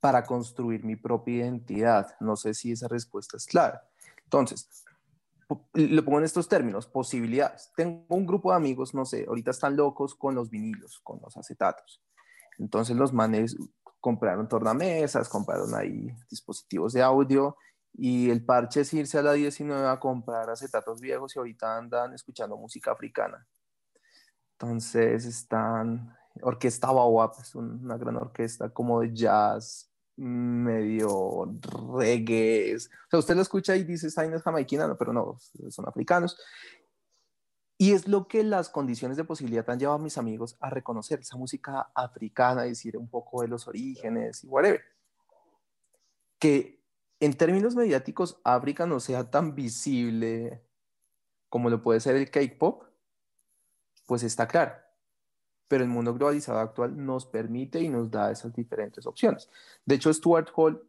[0.01, 2.17] para construir mi propia identidad.
[2.21, 3.89] No sé si esa respuesta es clara.
[4.25, 4.85] Entonces,
[5.75, 7.71] lo pongo en estos términos, posibilidades.
[7.77, 11.37] Tengo un grupo de amigos, no sé, ahorita están locos con los vinilos, con los
[11.37, 12.03] acetatos.
[12.59, 13.57] Entonces los manes
[14.01, 17.57] compraron tornamesas, compraron ahí dispositivos de audio
[17.97, 22.13] y el parche es irse a la 19 a comprar acetatos viejos y ahorita andan
[22.13, 23.47] escuchando música africana.
[24.59, 31.59] Entonces están, Orquesta Baobab, es una gran orquesta como de jazz, medio
[31.99, 32.77] reggae.
[32.77, 32.81] O
[33.11, 35.37] sea, usted lo escucha y dice, esta es jamaiquina, pero no,
[35.71, 36.37] son africanos.
[37.77, 41.21] Y es lo que las condiciones de posibilidad han llevado a mis amigos a reconocer
[41.21, 44.83] esa música africana, decir un poco de los orígenes y whatever.
[46.39, 46.84] Que
[47.21, 50.63] en términos mediáticos, África no sea tan visible
[51.49, 52.83] como lo puede ser el cake pop,
[54.07, 54.75] pues está claro.
[55.69, 59.49] Pero el mundo globalizado actual nos permite y nos da esas diferentes opciones.
[59.85, 60.83] De hecho, Stuart Hall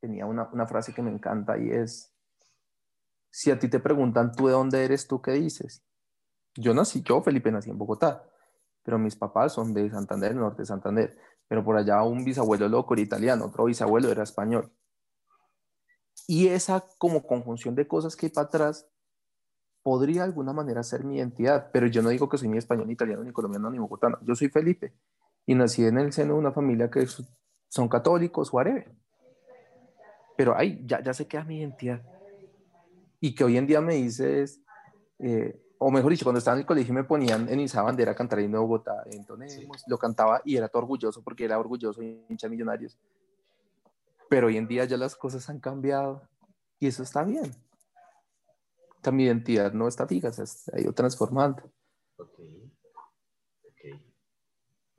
[0.00, 2.12] tenía una, una frase que me encanta y es,
[3.30, 5.06] Si a ti te preguntan, ¿tú de dónde eres?
[5.06, 5.82] ¿Tú qué dices?
[6.54, 8.24] Yo nací, yo Felipe nací en Bogotá,
[8.82, 11.16] pero mis papás son de Santander, norte de Santander.
[11.46, 14.70] Pero por allá un bisabuelo loco era italiano, otro bisabuelo era español.
[16.26, 18.88] Y esa como conjunción de cosas que hay para atrás
[19.82, 22.86] podría de alguna manera ser mi identidad, pero yo no digo que soy ni español,
[22.86, 24.18] ni italiano, ni colombiano, ni bogotano.
[24.22, 24.92] Yo soy Felipe
[25.46, 27.06] y nací en el seno de una familia que
[27.68, 28.92] son católicos, whatever.
[30.36, 32.02] Pero ahí ya, ya se queda mi identidad.
[33.20, 34.60] Y que hoy en día me dices,
[35.18, 38.40] eh, o mejor dicho, cuando estaba en el colegio me ponían en esa bandera cantar
[38.40, 42.98] en Bogotá, entonces lo cantaba y era todo orgulloso porque era orgulloso hincha millonarios.
[44.28, 46.28] Pero hoy en día ya las cosas han cambiado
[46.78, 47.52] y eso está bien
[49.12, 51.62] mi identidad no está fija, se ha ido transformando.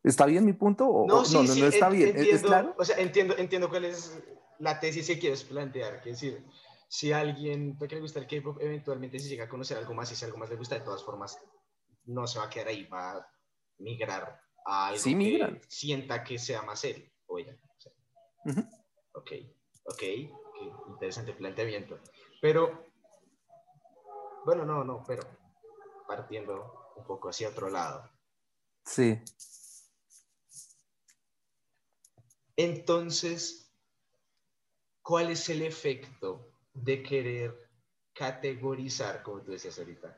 [0.03, 0.87] ¿Está bien mi punto?
[0.87, 2.15] O, no, no, no, está bien.
[2.15, 2.75] Entiendo, claro?
[2.77, 4.17] O sea, entiendo, entiendo cuál es
[4.59, 6.01] la tesis que quieres plantear.
[6.01, 6.45] Que es decir,
[6.87, 10.11] si a alguien que le gusta el K-pop, eventualmente si llega a conocer algo más
[10.11, 11.37] y si algo más le gusta, de todas formas,
[12.05, 13.31] no se va a quedar ahí, va a
[13.79, 17.57] migrar a algo que sienta que sea más él o ella.
[19.19, 19.31] Ok,
[19.83, 20.03] ok,
[20.87, 21.99] interesante planteamiento.
[22.41, 22.85] Pero
[24.45, 25.23] bueno, no, no, pero
[26.07, 28.09] partiendo un poco hacia otro lado.
[28.85, 29.21] Sí.
[32.55, 33.69] Entonces,
[35.01, 37.69] ¿cuál es el efecto de querer
[38.13, 40.17] categorizar, como tú decías ahorita,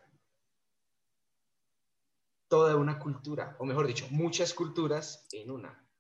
[2.48, 5.90] toda una cultura, o mejor dicho, muchas culturas en una?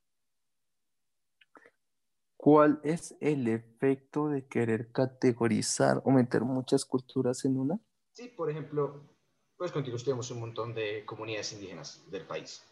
[2.41, 7.79] ¿Cuál es el efecto de querer categorizar o meter muchas culturas en una?
[8.13, 9.15] Sí, por ejemplo,
[9.55, 12.63] pues contigo tenemos un montón de comunidades indígenas del país.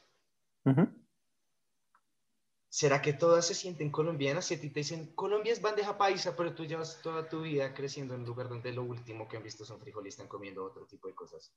[2.67, 4.45] ¿Será que todas se sienten colombianas?
[4.45, 7.71] Si a ti te dicen, Colombia es bandeja paisa, pero tú llevas toda tu vida
[7.75, 10.65] creciendo en un lugar donde lo último que han visto son frijoles y están comiendo
[10.65, 11.53] otro tipo de cosas.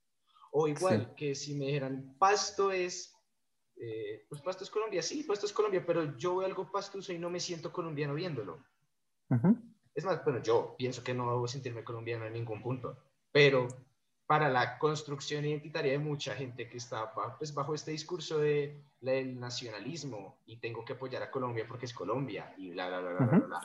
[0.51, 3.15] O igual que si me dijeran, pasto es,
[3.83, 7.19] eh, pues pasto es Colombia, sí, pasto es Colombia, pero yo veo algo pastuso y
[7.19, 8.65] no me siento colombiano viéndolo.
[9.95, 12.97] Es más, bueno, yo pienso que no debo sentirme colombiano en ningún punto
[13.33, 13.67] pero
[14.27, 19.41] para la construcción identitaria de mucha gente que está pues, bajo este discurso de, del
[19.41, 23.27] nacionalismo y tengo que apoyar a Colombia porque es Colombia y bla, bla, bla, bla,
[23.27, 23.61] bla, bla.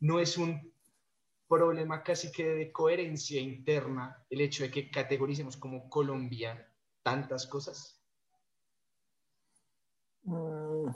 [0.00, 0.72] No es un
[1.48, 6.70] problema casi que de coherencia interna el hecho de que categoricemos como Colombia
[7.02, 7.97] tantas cosas.
[10.28, 10.90] Mm.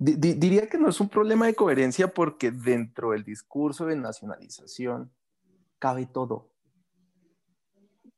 [0.00, 5.12] Diría que no es un problema de coherencia porque dentro del discurso de nacionalización
[5.80, 6.52] cabe todo.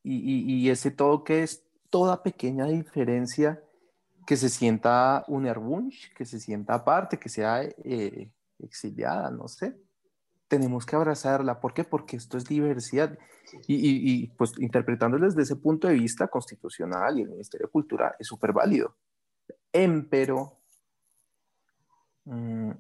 [0.03, 3.63] Y, ese todo que es toda pequeña diferencia
[4.27, 9.75] que se sienta un erbunch, que se sienta aparte, que sea eh, exiliada, no sé.
[10.51, 11.61] Tenemos que abrazarla.
[11.61, 11.85] ¿Por qué?
[11.85, 13.19] Porque esto es diversidad.
[13.67, 18.15] Y, y pues interpretándolo desde ese punto de vista constitucional y el Ministerio de Cultura
[18.19, 18.95] es súper válido.
[19.73, 20.61] Empero
[22.25, 22.71] Mm,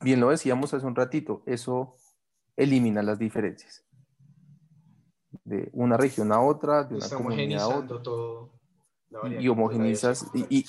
[0.00, 1.96] bien lo decíamos hace un ratito, eso
[2.56, 3.84] elimina las diferencias
[5.44, 8.02] de una región a otra, de una comunidad a otra.
[8.02, 8.52] Todo
[9.38, 10.66] y, homogenizas, y, y,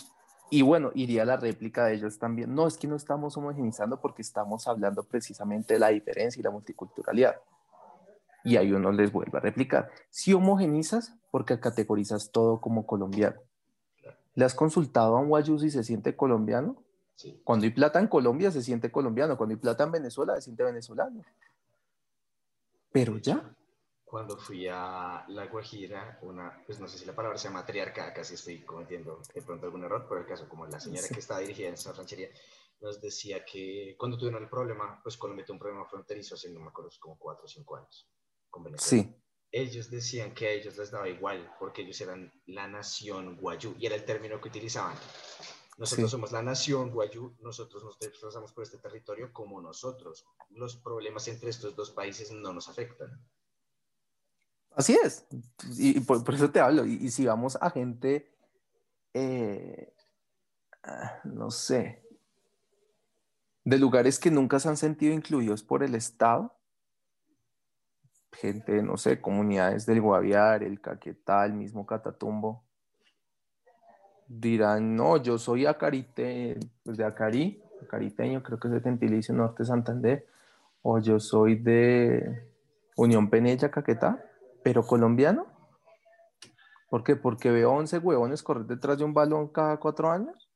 [0.61, 2.53] bueno, iría la réplica de ellos también.
[2.53, 6.51] No, es que no estamos homogenizando porque estamos hablando precisamente de la diferencia y la
[6.51, 7.37] multiculturalidad.
[8.43, 9.89] Y ahí uno les vuelve a replicar.
[10.09, 13.39] Si homogenizas, porque categorizas todo como colombiano.
[14.35, 16.75] ¿Le has consultado a un guayú si se siente colombiano?
[17.43, 20.63] Cuando hay plata en Colombia se siente colombiano, cuando hay plata en Venezuela se siente
[20.63, 21.21] venezolano.
[22.91, 23.55] Pero ya.
[24.13, 28.13] Cuando fui a La Guajira, una, pues no sé si la palabra se llama matriarca,
[28.13, 31.39] casi estoy cometiendo de pronto algún error, pero el caso como la señora que estaba
[31.39, 32.29] dirigida en esa ranchería
[32.79, 36.59] nos decía que cuando tuvieron el problema, pues Colombia tuvo un problema fronterizo hace, no
[36.59, 38.07] me acuerdo, como cuatro o cinco años
[38.51, 39.03] con Venezuela.
[39.03, 39.15] Sí.
[39.51, 43.87] Ellos decían que a ellos les daba igual porque ellos eran la nación guayú y
[43.87, 44.95] era el término que utilizaban.
[45.79, 50.23] Nosotros somos la nación guayú, nosotros nos desplazamos por este territorio como nosotros.
[50.51, 53.19] Los problemas entre estos dos países no nos afectan.
[54.75, 55.25] Así es,
[55.77, 56.85] y por, eso te hablo.
[56.85, 58.31] Y, si vamos a gente,
[59.13, 59.93] eh,
[60.83, 62.01] ah, no sé,
[63.63, 66.55] de lugares que nunca se han sentido incluidos por el Estado,
[68.31, 72.63] gente, no sé, comunidades del Guaviare, el Caquetá, el mismo Catatumbo,
[74.27, 79.65] dirán, no, yo soy acarite, pues de Acari, acariteño, creo que es de Gentilicio Norte
[79.65, 80.25] Santander,
[80.81, 82.47] o yo soy de
[82.95, 84.32] Unión Penella, Caquetá,
[84.63, 85.45] pero colombiano.
[86.89, 87.15] ¿Por qué?
[87.15, 90.49] Porque veo 11 huevones correr detrás de un balón cada cuatro años.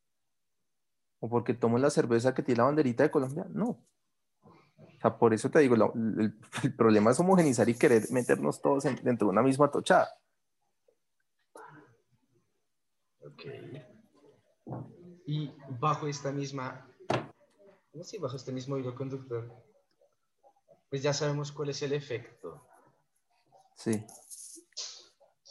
[1.19, 3.45] ¿O porque tomo la cerveza que tiene la banderita de Colombia?
[3.49, 3.83] No.
[4.77, 9.27] O sea, por eso te digo, el, problema es homogenizar y querer meternos todos dentro
[9.27, 10.09] de una misma tochada.
[13.19, 13.43] Ok.
[15.25, 16.87] Y bajo esta misma,
[17.93, 19.51] no sé, bajo este mismo hilo conductor,
[20.89, 22.65] pues ya sabemos cuál es el efecto.
[23.77, 24.03] Sí.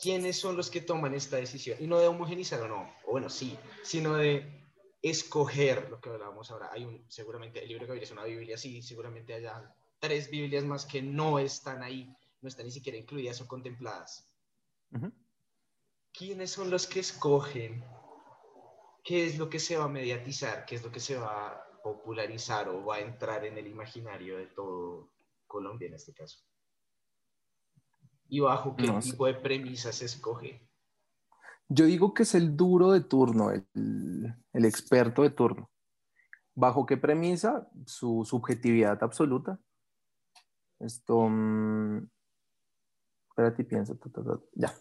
[0.03, 1.79] ¿Quiénes son los que toman esta decisión?
[1.81, 4.66] Y no de homogenizar o no, o bueno, sí, sino de
[5.01, 6.70] escoger lo que hablábamos ahora.
[6.72, 10.64] Hay un, seguramente el libro de Gabriel es una Biblia, sí, seguramente haya tres Biblias
[10.64, 14.29] más que no están ahí, no están ni siquiera incluidas o contempladas.
[16.12, 17.85] ¿Quiénes son los que escogen
[19.05, 21.83] qué es lo que se va a mediatizar, qué es lo que se va a
[21.83, 25.12] popularizar o va a entrar en el imaginario de todo
[25.47, 26.41] Colombia en este caso?
[28.29, 30.68] ¿Y bajo qué tipo de premisas se escoge?
[31.68, 33.64] Yo digo que es el duro de turno, el,
[34.53, 35.70] el experto de turno.
[36.55, 37.68] ¿Bajo qué premisa?
[37.85, 39.59] Su subjetividad absoluta.
[40.79, 41.29] Esto.
[41.29, 42.09] Mm,
[43.29, 43.95] espérate y piensa.
[44.55, 44.72] ya.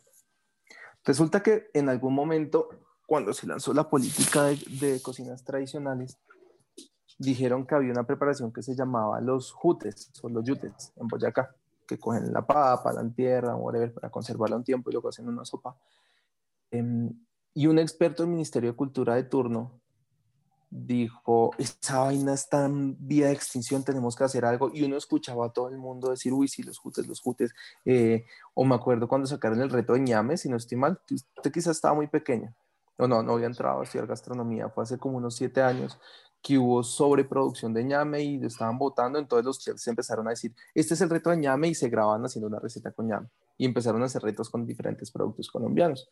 [1.04, 2.70] Resulta que en algún momento,
[3.06, 6.18] cuando se lanzó la política de, de, cocinas tradicionales,
[7.20, 11.56] dijeron que había una preparación que se llamaba los jutes o los yutes en Boyacá,
[11.86, 15.46] que cogen la papa, la entierran, whatever, para conservarla un tiempo y luego hacen una
[15.46, 15.78] sopa.
[16.72, 17.12] Em,
[17.54, 19.82] y un experto del Ministerio de Cultura de turno
[20.70, 24.72] dijo, esa vaina está en vía de extinción, tenemos que hacer algo.
[24.74, 27.54] Y uno escuchaba a todo el mundo decir, uy, sí, los jutes, los jutes.
[27.86, 31.52] Eh, o me acuerdo cuando sacaron el reto de ñame, si no estoy mal, usted
[31.52, 32.54] quizás estaba muy pequeño.
[32.98, 36.00] O no, no había entrado a estudiar gastronomía, fue hace como unos siete años
[36.46, 40.94] que hubo sobreproducción de ñame y estaban votando, entonces los chefs empezaron a decir, este
[40.94, 43.30] es el reto de ñame y se graban haciendo una receta con ñame.
[43.58, 46.08] Y empezaron a hacer retos con diferentes productos colombianos.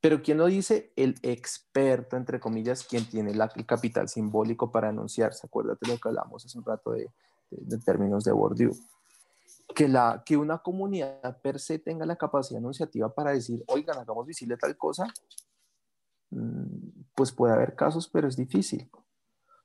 [0.00, 0.94] Pero ¿quién lo dice?
[0.96, 5.46] El experto, entre comillas, quien tiene el capital simbólico para anunciarse.
[5.46, 7.10] Acuérdate de lo que hablamos hace un rato de,
[7.84, 8.72] términos de Bourdieu.
[9.74, 14.26] Que, la, que una comunidad per se tenga la capacidad anunciativa para decir, oigan, hagamos
[14.26, 15.12] visible tal cosa,
[16.30, 18.90] mm, pues puede haber casos, pero es difícil.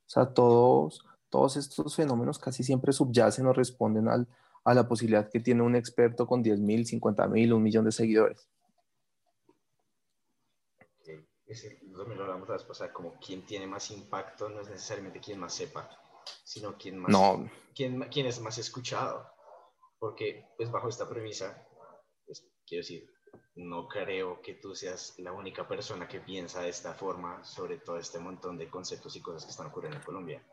[0.07, 4.27] O sea, todos, todos estos fenómenos casi siempre subyacen o responden al,
[4.63, 7.91] a la posibilidad que tiene un experto con 10 mil, 50 mil, un millón de
[7.91, 8.49] seguidores
[11.47, 15.21] ese, también lo hablamos la vez pasada, como quien tiene más impacto no es necesariamente
[15.21, 15.89] quien más sepa,
[16.43, 17.49] sino quien más, no.
[17.73, 19.31] quien, quien es más escuchado.
[19.97, 21.65] Porque, pues, bajo esta premisa,
[22.25, 23.09] pues, quiero decir,
[23.55, 27.97] no creo que tú seas la única persona que piensa de esta forma sobre todo
[27.97, 30.45] este montón de conceptos y cosas que están ocurriendo en Colombia.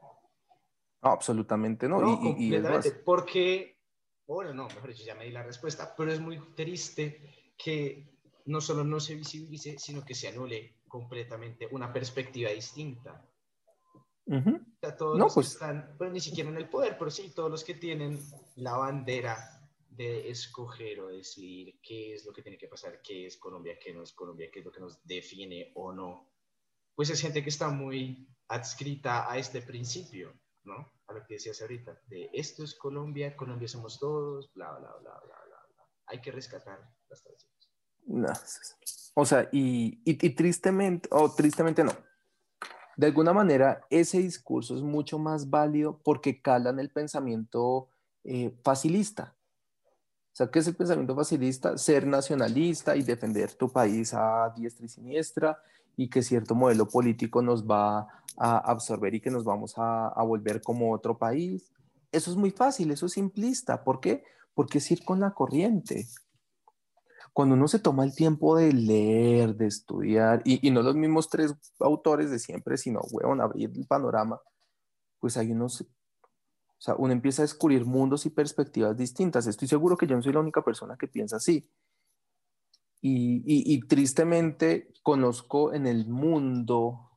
[1.03, 2.01] No, absolutamente no.
[2.01, 3.79] no y, completamente, porque,
[4.27, 8.15] bueno, no, mejor dicho, ya me di la respuesta, pero es muy triste que
[8.47, 13.29] no solo no se visibilice, sino que se anule completamente una perspectiva distinta.
[14.99, 15.53] todos no, pues...
[15.53, 18.19] están, pues ni siquiera en el poder, pero sí todos los que tienen
[18.57, 19.54] la bandera
[19.97, 23.93] de escoger o decidir qué es lo que tiene que pasar, qué es Colombia, qué
[23.93, 26.31] no es Colombia, qué es lo que nos define o no,
[26.95, 30.33] pues es gente que está muy adscrita a este principio,
[30.65, 30.93] ¿no?
[31.07, 35.21] A lo que decías ahorita, de esto es Colombia, Colombia somos todos, bla, bla, bla,
[35.25, 35.85] bla, bla, bla.
[36.07, 36.79] Hay que rescatar
[37.09, 37.71] las tradiciones.
[38.07, 38.33] No,
[39.15, 41.93] o sea, y, tristemente, o tristemente no.
[42.97, 47.89] De alguna manera, ese discurso es mucho más válido porque cala en el pensamiento
[48.25, 49.37] eh, facilista.
[50.35, 51.79] Sea, ¿qué es el pensamiento facilista?
[51.79, 55.59] Ser nacionalista y defender tu país a diestra y siniestra
[55.97, 58.07] y que cierto modelo político nos va
[58.37, 61.73] a absorber y que nos vamos a, a volver como otro país.
[62.13, 63.83] Eso es muy fácil, eso es simplista.
[63.83, 64.25] ¿Por qué?
[64.55, 66.07] Porque es ir con la corriente
[67.35, 71.53] cuando uno se toma el tiempo de leer, de estudiar, y, no los mismos tres
[71.81, 74.41] autores de siempre, sino, weón, abrir el panorama,
[75.19, 75.85] pues hay unos,
[76.85, 79.47] sea, uno empieza a descubrir mundos y perspectivas distintas.
[79.47, 81.67] Estoy seguro que yo no soy la única persona que piensa así.
[83.01, 87.11] Y, y, tristemente conozco en el mundo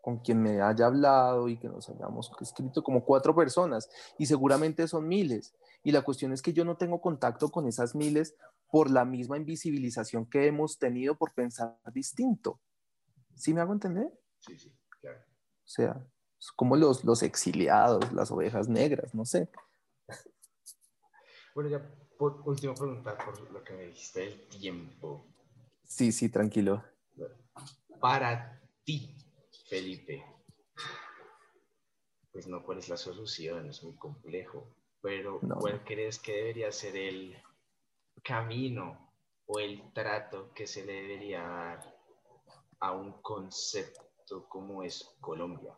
[0.00, 3.88] con quien me haya hablado y que nos hayamos escrito como cuatro personas
[4.18, 5.54] y seguramente son miles.
[5.84, 8.36] Y la cuestión es que yo no tengo contacto con esas miles
[8.70, 12.60] por la misma invisibilización que hemos tenido por pensar distinto.
[13.36, 14.12] ¿Sí me hago entender?
[14.38, 15.20] Sí, sí, claro.
[15.20, 16.06] O sea,
[16.56, 19.48] como los, los exiliados, las ovejas negras, no sé.
[21.54, 21.84] Bueno, ya
[22.18, 25.26] por última pregunta, por lo que me dijiste del tiempo.
[25.84, 26.84] Sí, sí, tranquilo.
[28.00, 29.16] Para ti,
[29.68, 30.24] Felipe,
[32.32, 33.68] pues no, ¿cuál es la solución?
[33.68, 34.66] Es muy complejo,
[35.02, 37.36] pero ¿cuál crees que debería ser el
[38.22, 39.12] camino
[39.46, 41.96] o el trato que se le debería dar
[42.78, 45.76] a un concepto como es Colombia?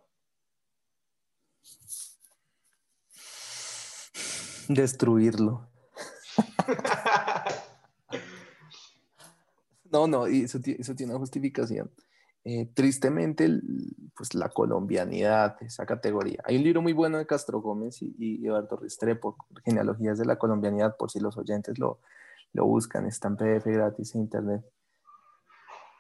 [4.68, 5.68] Destruirlo.
[9.90, 11.90] no, no, y eso, tiene una justificación.
[12.44, 13.48] Eh, tristemente,
[14.16, 16.42] pues la colombianidad, esa categoría.
[16.44, 20.96] Hay un libro muy bueno de Castro Gómez y, Eduardo Restrepo, Genealogías de la colombianidad,
[20.96, 22.00] por si los oyentes lo,
[22.52, 24.64] lo buscan, está en PDF gratis en internet.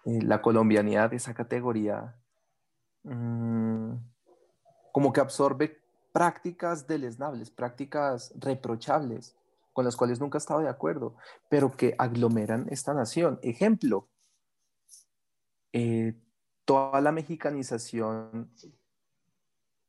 [0.04, 2.16] Eh, la colombianidad, esa categoría,
[3.04, 3.94] mm,
[4.92, 5.80] como que absorbe
[6.12, 9.34] prácticas deleznables, prácticas reprochables,
[9.72, 11.16] con las cuales nunca he estado de acuerdo,
[11.48, 13.40] pero que aglomeran esta nación.
[13.42, 14.06] Ejemplo,
[15.72, 16.14] eh,
[16.66, 18.50] toda la mexicanización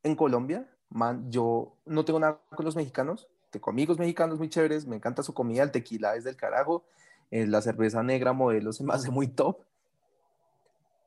[0.03, 4.87] en Colombia, man, yo no tengo nada con los mexicanos, tengo amigos mexicanos muy chéveres,
[4.87, 6.85] me encanta su comida, el tequila es del carajo,
[7.29, 9.61] eh, la cerveza negra modelo se me hace muy top,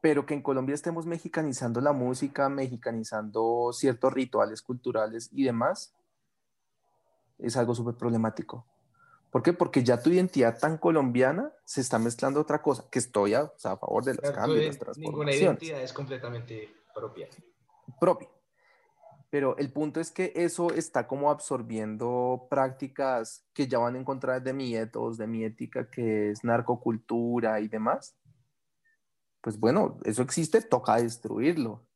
[0.07, 5.97] pero que en Colombia estemos mexicanizando la música, mexicanizando ciertos rituales culturales y demás,
[7.41, 8.65] es algo súper problemático.
[9.33, 9.53] ¿Por qué?
[9.53, 14.05] Porque ya tu identidad tan colombiana se está mezclando otra cosa, que estoy a, favor
[14.05, 14.99] de los cambios, las transformaciones.
[14.99, 17.27] Ninguna identidad es completamente propia.
[17.99, 18.29] Propia.
[19.29, 24.39] Pero el punto es que eso está como absorbiendo prácticas que ya van en contra
[24.39, 28.15] de mi ethos, de mi ética, que es narcocultura y demás.
[29.47, 31.87] Pues bueno, eso existe, toca destruirlo.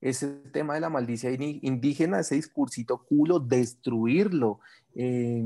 [0.00, 4.58] Ese tema de la maldicia indígena, ese discursito culo, destruirlo.
[4.96, 5.40] Eh,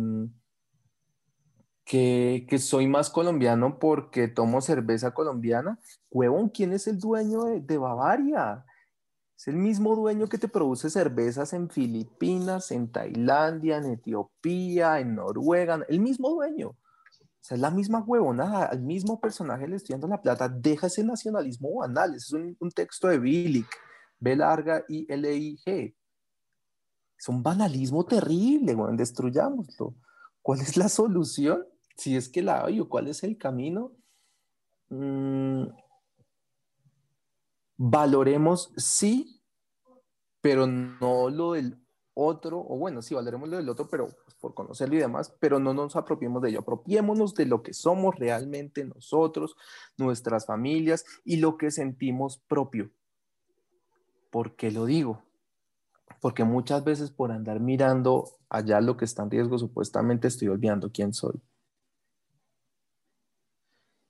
[1.84, 5.78] que, soy más colombiano porque tomo cerveza colombiana.
[6.10, 8.64] Huevón, ¿quién es el dueño de, Bavaria?
[9.36, 15.16] Es el mismo dueño que te produce cervezas en Filipinas, en Tailandia, en Etiopía, en
[15.16, 16.74] Noruega, el mismo dueño.
[17.44, 20.48] O sea, es la misma huevonada, al mismo personaje le estoy dando la plata.
[20.48, 22.14] Deja ese nacionalismo banal.
[22.14, 23.68] es un, texto de Billick,
[24.18, 25.94] B larga I L I G.
[27.18, 29.94] Es un banalismo terrible, bueno, destruyámoslo.
[30.40, 31.66] ¿Cuál es la solución?
[31.96, 33.92] si es que la hay o cuál es el camino,
[34.88, 35.64] mm,
[37.76, 39.40] valoremos sí,
[40.40, 41.83] pero no lo del
[42.14, 45.58] otro, o bueno, sí, valoremos lo del otro, pero pues, por conocerlo y demás, pero
[45.58, 49.56] no nos apropiemos de ello, apropiémonos de lo que somos realmente nosotros,
[49.96, 52.90] nuestras familias y lo que sentimos propio.
[54.30, 55.22] ¿Por qué lo digo?
[56.20, 60.90] Porque muchas veces por andar mirando allá lo que está en riesgo, supuestamente estoy olvidando
[60.90, 61.40] quién soy.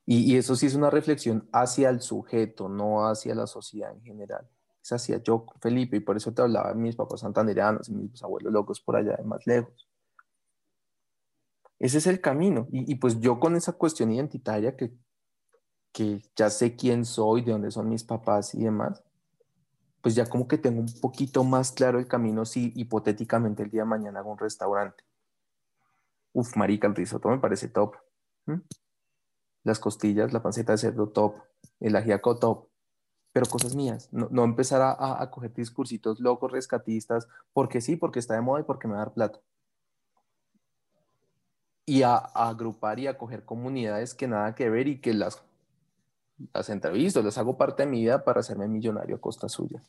[0.07, 4.47] Y, eso sí es una reflexión hacia el sujeto, no hacia la sociedad en general.
[4.85, 8.23] Es hacia yo, Felipe, y por eso te hablaba de mis papás santanderianos y mis
[8.23, 9.89] abuelos locos por allá de más lejos.
[11.79, 12.69] Ese es el camino.
[12.71, 14.93] Y, pues yo con esa cuestión identitaria que,
[15.91, 19.03] que ya sé quién soy, de dónde son mis papás y demás,
[20.03, 23.83] pues ya como que tengo un poquito más claro el camino si hipotéticamente el día
[23.83, 25.03] de mañana hago un restaurante.
[26.35, 27.97] Uf, marica, el risotto me parece top
[29.65, 31.37] las costillas, la panceta de cerdo top,
[31.81, 32.69] el ajiaco top,
[33.35, 38.35] pero cosas mías, no, empezar a, a, coger discursitos locos, rescatistas, porque sí, porque está
[38.35, 39.41] de moda y porque me va a dar plata.
[41.85, 45.43] Y a, agrupar y a coger comunidades que nada que ver y que las,
[46.53, 49.83] las entrevisto, las hago parte de mi vida para hacerme millonario a costa suya.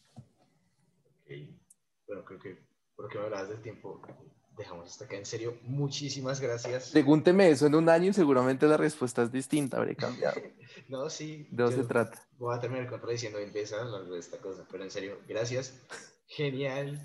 [2.07, 2.65] Bueno, creo que
[2.95, 4.01] porque del tiempo,
[4.57, 5.15] dejamos hasta acá.
[5.15, 6.91] En serio, muchísimas gracias.
[6.91, 10.41] Pregúnteme eso en un año y seguramente la respuesta es distinta, habré cambiado.
[10.87, 11.47] no, sí.
[11.51, 12.27] ¿De dónde se trata?
[12.37, 13.77] Voy a terminar contradiciendo mil veces
[14.09, 15.81] de esta cosa, pero en serio, gracias.
[16.27, 16.99] Genial.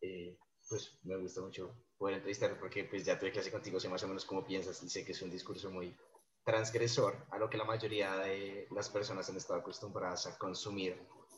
[0.00, 4.02] Eh, pues me gusta mucho poder entrevistar porque pues ya tuve clase contigo, sé más
[4.04, 5.96] o menos cómo piensas y sé que es un discurso muy
[6.44, 10.96] transgresor a lo que la mayoría de las personas han estado acostumbradas a consumir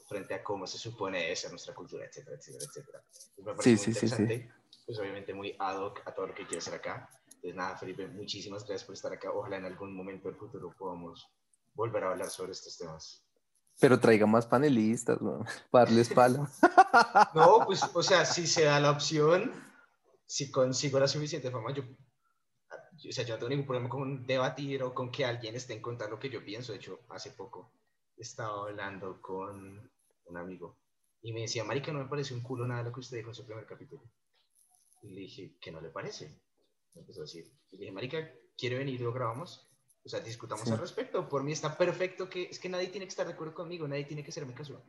[0.09, 3.03] frente a cómo se supone ser nuestra cultura, etcétera, etcétera, etcétera.
[3.61, 4.49] sí, sí, sí, sí
[4.91, 7.09] pues obviamente muy ad hoc a todo lo que quiere hacer acá.
[7.27, 9.31] Entonces nada, Felipe, muchísimas gracias por estar acá.
[9.31, 11.29] Ojalá en algún momento del futuro podamos
[11.75, 13.25] volver a hablar sobre estos temas.
[13.79, 15.45] Pero traiga más panelistas, ¿no?
[15.71, 16.49] para darles palo.
[17.37, 19.53] No, pues, o sea, si se da la opción,
[20.27, 24.83] si consigo la suficiente fama, yo, o sea, yo no tengo ningún problema con debatir
[24.83, 26.73] o con que alguien esté en contra de lo que yo pienso.
[26.73, 27.73] De hecho, hace poco
[28.17, 29.89] estaba hablando con
[30.25, 30.81] un amigo
[31.23, 33.37] y me decía, Marica, no me parece un culo nada lo que usted dijo en
[33.37, 34.03] su primer capítulo.
[35.03, 36.41] Y le dije, ¿qué no le parece?
[36.95, 37.51] Me empezó a decir.
[37.71, 39.69] Y le dije, Marica, ¿quiere venir y lo grabamos?
[40.05, 41.29] O sea, discutamos al respecto.
[41.29, 44.05] Por mí está perfecto que es que nadie tiene que estar de acuerdo conmigo, nadie
[44.05, 44.83] tiene que hacerme caso.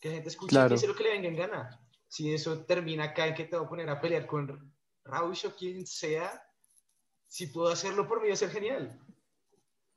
[0.00, 0.76] Que la gente escuche claro.
[0.76, 1.80] que lo que le venga en gana.
[2.08, 4.72] Si eso termina acá en que te voy a poner a pelear con
[5.04, 6.42] Rausch o quien sea,
[7.28, 8.98] si puedo hacerlo por mí va a ser genial.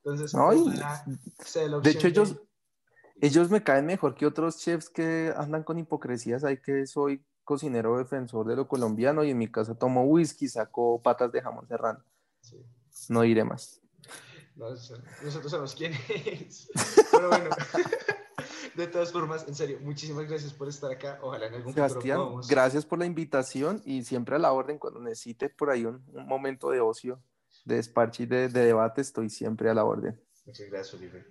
[0.03, 2.35] Entonces, pues, de hecho, ellos,
[3.21, 7.97] ellos me caen mejor que otros chefs que andan con hipocresías ahí que soy cocinero
[7.97, 12.03] defensor de lo colombiano y en mi casa tomo whisky, saco patas de jamón serrano.
[13.07, 13.81] No diré más.
[14.57, 16.69] nosotros sabemos quién es.
[17.09, 17.49] Pero bueno,
[18.75, 21.19] de todas formas, en serio, muchísimas gracias por estar acá.
[21.21, 22.19] Ojalá en algún Sebastián,
[22.49, 26.69] gracias por la invitación y siempre a la orden cuando necesite por ahí un, momento
[26.69, 27.23] de ocio,
[27.63, 30.21] de despacho y de, debate, estoy siempre a la orden.
[30.45, 31.25] Muchas gracias, Oliver.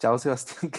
[0.00, 0.72] Chao, Sebastián.